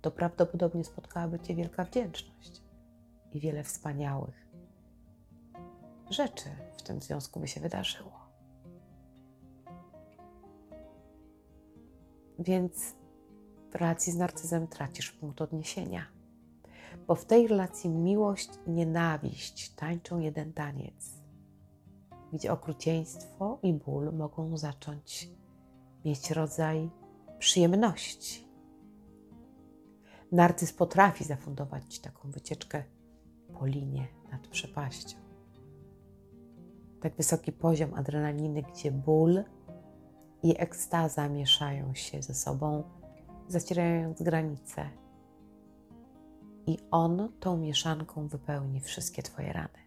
to 0.02 0.12
prawdopodobnie 0.12 0.84
spotkałaby 0.84 1.40
Cię 1.40 1.56
wielka 1.56 1.84
wdzięczność 1.84 2.62
i 3.32 3.40
wiele 3.40 3.64
wspaniałych 3.64 4.50
rzeczy 6.10 6.50
w 6.78 6.82
tym 6.82 7.02
związku 7.02 7.40
by 7.40 7.48
się 7.48 7.62
wydarzyło. 7.62 8.20
Więc 12.40 12.96
w 13.72 13.76
relacji 13.76 14.14
z 14.14 14.16
narcyzem 14.16 14.68
tracisz 14.68 15.12
punkt 15.12 15.42
odniesienia, 15.42 16.06
bo 17.08 17.16
w 17.16 17.26
tej 17.26 17.48
relacji 17.48 17.90
miłość 17.90 18.50
i 18.68 18.72
nienawiść 18.72 19.70
tańczą 19.70 20.20
jeden 20.20 20.54
taniec, 20.54 21.22
gdzie 22.34 22.52
okrucieństwo 22.52 23.60
i 23.64 23.74
ból 23.74 24.14
mogą 24.14 24.58
zacząć 24.58 25.30
mieć 26.06 26.32
rodzaj 26.32 26.90
przyjemności 27.40 28.50
Narcyz 30.32 30.74
potrafi 30.74 31.24
zafundować 31.24 31.84
Ci 31.96 32.02
taką 32.02 32.32
wycieczkę 32.32 32.84
po 33.60 33.66
linie 33.66 34.08
nad 34.32 34.48
przepaścią. 34.48 35.18
Tak 37.02 37.16
wysoki 37.16 37.52
poziom 37.52 37.94
adrenaliny, 37.94 38.62
gdzie 38.62 38.92
ból 38.92 39.44
i 40.44 40.56
ekstaza 40.58 41.30
mieszają 41.30 41.94
się 41.94 42.22
ze 42.22 42.34
sobą, 42.34 42.84
zacierając 43.48 44.22
granice. 44.22 44.90
I 46.68 46.78
on 46.92 47.32
tą 47.40 47.58
mieszanką 47.58 48.28
wypełni 48.28 48.82
wszystkie 48.82 49.24
Twoje 49.24 49.54
rany. 49.54 49.79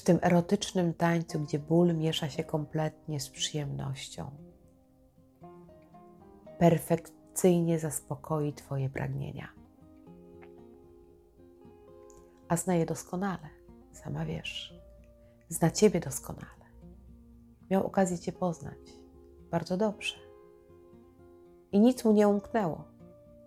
W 0.00 0.02
tym 0.02 0.18
erotycznym 0.22 0.94
tańcu, 0.94 1.40
gdzie 1.40 1.58
ból 1.58 1.94
miesza 1.94 2.28
się 2.28 2.44
kompletnie 2.44 3.20
z 3.20 3.30
przyjemnością 3.30 4.30
perfekcyjnie 6.58 7.78
zaspokoi 7.78 8.52
Twoje 8.52 8.88
pragnienia. 8.90 9.48
A 12.48 12.56
zna 12.56 12.74
je 12.74 12.86
doskonale, 12.86 13.48
sama 13.92 14.24
wiesz. 14.24 14.74
Zna 15.48 15.70
Ciebie 15.70 16.00
doskonale. 16.00 16.64
Miał 17.70 17.86
okazję 17.86 18.18
Cię 18.18 18.32
poznać 18.32 18.78
bardzo 19.50 19.76
dobrze. 19.76 20.16
I 21.72 21.80
nic 21.80 22.04
mu 22.04 22.12
nie 22.12 22.28
umknęło. 22.28 22.84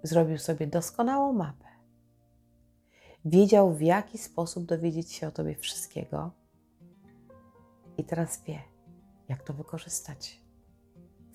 Zrobił 0.03 0.37
sobie 0.37 0.67
doskonałą 0.67 1.33
mapę. 1.33 1.67
Wiedział, 3.25 3.73
w 3.73 3.81
jaki 3.81 4.17
sposób 4.17 4.65
dowiedzieć 4.65 5.11
się 5.11 5.27
o 5.27 5.31
Tobie 5.31 5.55
wszystkiego, 5.55 6.42
i 7.97 8.03
teraz 8.03 8.43
wie, 8.43 8.59
jak 9.29 9.43
to 9.43 9.53
wykorzystać 9.53 10.41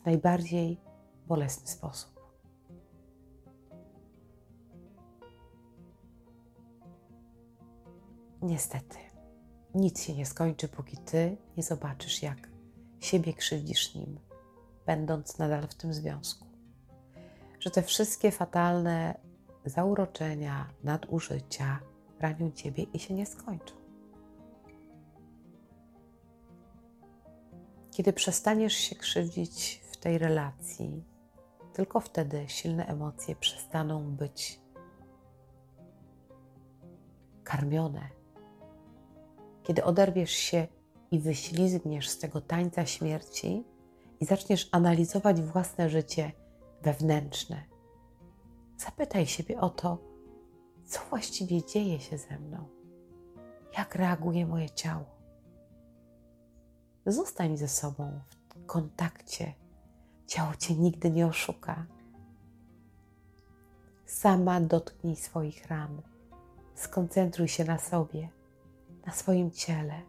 w 0.02 0.04
najbardziej 0.04 0.80
bolesny 1.26 1.66
sposób. 1.66 2.18
Niestety, 8.42 8.96
nic 9.74 10.02
się 10.02 10.14
nie 10.14 10.26
skończy, 10.26 10.68
póki 10.68 10.96
ty 10.96 11.36
nie 11.56 11.62
zobaczysz, 11.62 12.22
jak 12.22 12.48
siebie 13.00 13.34
krzywdzisz 13.34 13.94
nim, 13.94 14.20
będąc 14.86 15.38
nadal 15.38 15.68
w 15.68 15.74
tym 15.74 15.94
związku. 15.94 16.46
Że 17.60 17.70
te 17.70 17.82
wszystkie 17.82 18.30
fatalne 18.30 19.20
zauroczenia, 19.64 20.68
nadużycia 20.84 21.80
ranią 22.20 22.50
ciebie 22.50 22.82
i 22.82 22.98
się 22.98 23.14
nie 23.14 23.26
skończą. 23.26 23.74
Kiedy 27.98 28.12
przestaniesz 28.12 28.74
się 28.74 28.96
krzywdzić 28.96 29.82
w 29.92 29.96
tej 29.96 30.18
relacji, 30.18 31.04
tylko 31.72 32.00
wtedy 32.00 32.44
silne 32.48 32.86
emocje 32.86 33.36
przestaną 33.36 34.16
być 34.16 34.60
karmione. 37.44 38.08
Kiedy 39.62 39.84
oderwiesz 39.84 40.30
się 40.30 40.66
i 41.10 41.18
wyślizgniesz 41.18 42.08
z 42.08 42.18
tego 42.18 42.40
tańca 42.40 42.86
śmierci 42.86 43.64
i 44.20 44.24
zaczniesz 44.24 44.68
analizować 44.72 45.40
własne 45.40 45.90
życie 45.90 46.32
wewnętrzne, 46.82 47.64
zapytaj 48.76 49.26
siebie 49.26 49.60
o 49.60 49.70
to, 49.70 49.98
co 50.84 51.00
właściwie 51.10 51.64
dzieje 51.64 52.00
się 52.00 52.18
ze 52.18 52.38
mną, 52.38 52.68
jak 53.78 53.94
reaguje 53.94 54.46
moje 54.46 54.70
ciało. 54.70 55.17
Zostań 57.08 57.56
ze 57.56 57.68
sobą 57.68 58.20
w 58.48 58.66
kontakcie 58.66 59.54
Ciało 60.26 60.54
cię 60.56 60.74
nigdy 60.74 61.10
nie 61.10 61.26
oszuka. 61.26 61.86
Sama 64.06 64.60
dotknij 64.60 65.16
swoich 65.16 65.66
ran. 65.66 66.02
Skoncentruj 66.74 67.48
się 67.48 67.64
na 67.64 67.78
sobie, 67.78 68.28
na 69.06 69.12
swoim 69.12 69.50
ciele, 69.50 70.02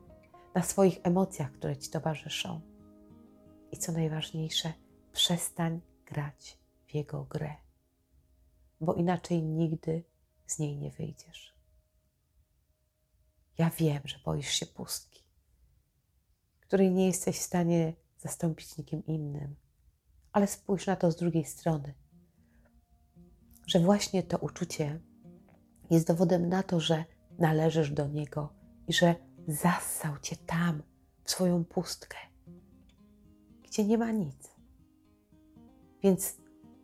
na 0.56 0.64
swoich 0.64 1.00
emocjach, 1.04 1.52
które 1.52 1.78
ci 1.78 1.90
towarzyszą. 1.90 2.62
I 3.72 3.78
co 3.78 3.92
najważniejsze, 3.92 4.74
przestań 5.14 5.82
grać 6.06 6.58
w 6.88 6.96
jego 6.96 7.24
grę, 7.24 7.56
bo 8.82 8.94
inaczej 8.94 9.44
nigdy 9.44 10.04
z 10.46 10.60
niej 10.60 10.78
nie 10.78 10.92
wyjdziesz. 10.92 11.54
Ja 13.58 13.70
wiem, 13.70 14.02
że 14.06 14.20
boisz 14.26 14.50
się 14.50 14.66
pustki, 14.66 15.29
której 16.70 16.92
nie 16.92 17.08
jesteś 17.08 17.38
w 17.40 17.42
stanie 17.42 17.94
zastąpić 18.18 18.78
nikim 18.78 19.06
innym. 19.06 19.56
Ale 20.32 20.48
spójrz 20.48 20.88
na 20.88 20.96
to 20.96 21.12
z 21.12 21.16
drugiej 21.16 21.46
strony, 21.46 21.94
że 23.68 23.80
właśnie 23.80 24.24
to 24.24 24.38
uczucie 24.38 25.00
jest 25.90 26.08
dowodem 26.08 26.50
na 26.50 26.64
to, 26.64 26.80
że 26.80 27.06
należysz 27.40 27.92
do 27.92 28.08
niego 28.08 28.54
i 28.88 28.94
że 28.94 29.16
zassał 29.48 30.20
cię 30.20 30.36
tam, 30.36 30.84
w 31.24 31.32
swoją 31.32 31.66
pustkę, 31.66 32.18
gdzie 33.64 33.86
nie 33.86 33.98
ma 33.98 34.12
nic. 34.12 34.56
Więc 36.04 36.38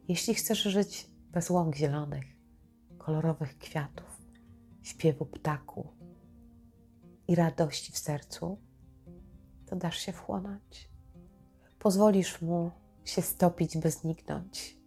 jeśli 0.08 0.34
chcesz 0.34 0.64
żyć 0.64 1.10
bez 1.32 1.50
łąk 1.50 1.76
zielonych, 1.76 2.26
kolorowych 2.98 3.58
kwiatów, 3.58 4.22
śpiewu 4.84 5.26
ptaku 5.26 5.94
i 7.28 7.36
radości 7.36 7.92
w 7.92 7.98
sercu, 7.98 8.65
to 9.76 9.80
dasz 9.80 9.98
się 9.98 10.12
wchłonąć. 10.12 10.90
Pozwolisz 11.80 12.42
mu 12.42 12.72
się 13.06 13.22
stopić, 13.22 13.78
by 13.78 13.92
zniknąć. 13.92 14.78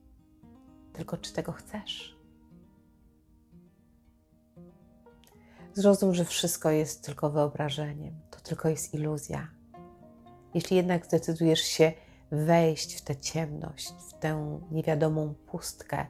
Tylko 0.92 1.16
czy 1.16 1.32
tego 1.32 1.52
chcesz? 1.52 2.18
Zrozum, 5.74 6.14
że 6.14 6.24
wszystko 6.24 6.70
jest 6.70 7.04
tylko 7.04 7.30
wyobrażeniem, 7.30 8.14
to 8.30 8.40
tylko 8.40 8.68
jest 8.68 8.94
iluzja. 8.94 9.48
Jeśli 10.54 10.76
jednak 10.76 11.06
zdecydujesz 11.06 11.60
się 11.60 11.92
wejść 12.30 12.94
w 12.94 13.04
tę 13.04 13.16
ciemność, 13.16 13.92
w 14.08 14.12
tę 14.12 14.60
niewiadomą 14.70 15.34
pustkę, 15.34 16.06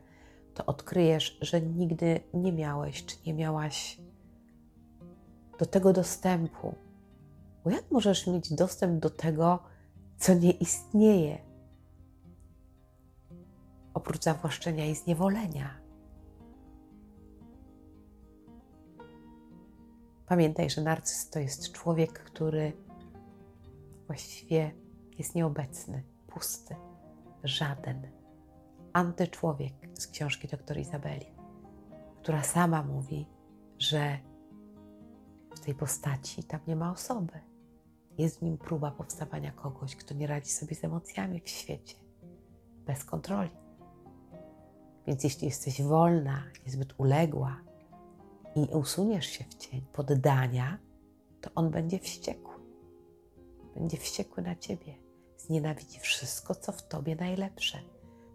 to 0.55 0.67
odkryjesz, 0.67 1.39
że 1.41 1.61
nigdy 1.61 2.21
nie 2.35 2.53
miałeś 2.53 3.07
czy 3.07 3.17
nie 3.27 3.35
miałaś 3.35 4.01
do 5.59 5.67
tego 5.67 5.93
dostępu. 5.93 6.88
Bo 7.69 7.75
jak 7.75 7.91
możesz 7.91 8.27
mieć 8.27 8.53
dostęp 8.53 9.01
do 9.01 9.11
tego, 9.11 9.59
co 10.19 10.35
nie 10.35 10.51
istnieje? 10.51 11.39
Oprócz 13.95 14.23
zawłaszczenia 14.23 14.87
i 14.87 14.95
zniewolenia. 14.95 15.81
Pamiętaj, 20.27 20.71
że 20.71 20.83
narcyz 20.83 21.31
to 21.31 21.39
jest 21.39 21.73
człowiek, 21.73 22.13
który 22.13 22.73
właściwie 24.07 24.71
jest 25.19 25.35
nieobecny, 25.35 26.03
pusty, 26.27 26.77
żaden. 27.45 28.03
Antyczłowiek 28.93 29.75
z 29.95 30.07
książki 30.07 30.49
dr 30.49 30.79
Izabeli, 30.79 31.27
która 32.23 32.43
sama 32.43 32.83
mówi, 32.83 33.27
że 33.79 34.19
w 35.57 35.61
tej 35.61 35.75
postaci 35.75 36.45
tam 36.45 36.61
nie 36.67 36.77
ma 36.77 36.91
osoby. 36.91 37.48
Jest 38.19 38.39
w 38.39 38.43
nim 38.43 38.59
próba 38.59 38.91
powstawania 38.91 39.53
kogoś, 39.53 39.97
kto 39.97 40.15
nie 40.15 40.27
radzi 40.27 40.51
sobie 40.51 40.77
z 40.77 40.85
emocjami 40.85 41.41
w 41.41 41.49
świecie, 41.49 41.97
bez 42.87 43.05
kontroli. 43.05 43.51
Więc 45.07 45.25
jeśli 45.25 45.47
jesteś 45.47 45.83
wolna, 45.83 46.43
niezbyt 46.67 46.95
uległa, 46.99 47.61
i 48.57 48.75
usuniesz 48.75 49.27
się 49.27 49.45
w 49.45 49.55
cień 49.55 49.83
poddania, 49.93 50.79
to 51.41 51.51
on 51.55 51.71
będzie 51.71 51.99
wściekły. 51.99 52.55
Będzie 53.75 53.97
wściekły 53.97 54.43
na 54.43 54.57
ciebie. 54.57 54.95
Znienawidzi 55.37 56.01
wszystko, 56.01 56.55
co 56.55 56.73
w 56.73 56.89
tobie 56.89 57.17
najlepsze. 57.17 57.79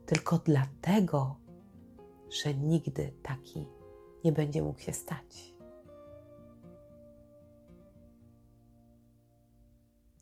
Tylko 0.06 0.38
dlatego, 0.38 1.36
że 2.30 2.54
nigdy 2.54 3.14
taki 3.24 3.68
nie 4.24 4.32
będzie 4.32 4.62
mógł 4.62 4.80
się 4.80 4.94
stać. 4.94 5.53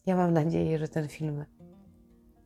Ja 0.06 0.16
mam 0.16 0.34
nadzieję, 0.34 0.80
że 0.80 0.88
ten 0.88 1.08
film 1.08 1.46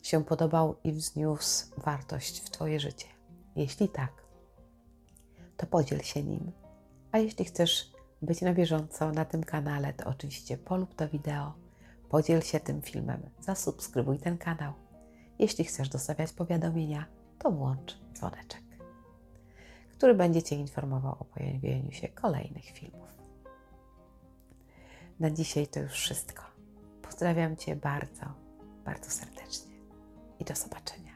się 0.04 0.24
podobał 0.24 0.76
i 0.84 0.92
wzniósł 0.92 1.66
wartość 1.78 2.40
w 2.40 2.50
Twoje 2.50 2.80
życie. 2.80 3.08
Jeśli 3.56 3.90
tak, 3.90 4.12
to 5.58 5.66
podziel 5.68 6.00
się 6.00 6.24
nim 6.24 6.52
a 7.16 7.18
jeśli 7.18 7.46
chcesz 7.46 7.92
być 8.22 8.42
na 8.42 8.54
bieżąco 8.54 9.12
na 9.12 9.26
tym 9.26 9.44
kanale, 9.44 9.94
to 9.94 10.10
oczywiście 10.10 10.58
polub 10.58 10.96
to 10.96 11.10
wideo, 11.10 11.54
podziel 12.10 12.42
się 12.42 12.60
tym 12.60 12.82
filmem, 12.82 13.30
zasubskrybuj 13.40 14.20
ten 14.20 14.38
kanał. 14.38 14.74
Jeśli 15.40 15.66
chcesz 15.66 15.90
dostawiać 15.90 16.34
powiadomienia, 16.34 17.06
to 17.40 17.52
włącz 17.52 17.98
dzwoneczek, 18.14 18.64
który 19.92 20.14
będzie 20.14 20.44
Cię 20.44 20.56
informował 20.56 21.16
o 21.20 21.26
pojawieniu 21.26 21.92
się 21.92 22.08
kolejnych 22.08 22.66
filmów. 22.66 23.10
Na 25.20 25.30
dzisiaj 25.30 25.68
to 25.68 25.80
już 25.80 25.92
wszystko. 25.92 26.55
Pozdrawiam 27.16 27.58
Cię 27.58 27.76
bardzo, 27.76 28.26
bardzo 28.86 29.12
serdecznie 29.12 29.76
i 30.40 30.46
do 30.46 30.56
zobaczenia. 30.56 31.15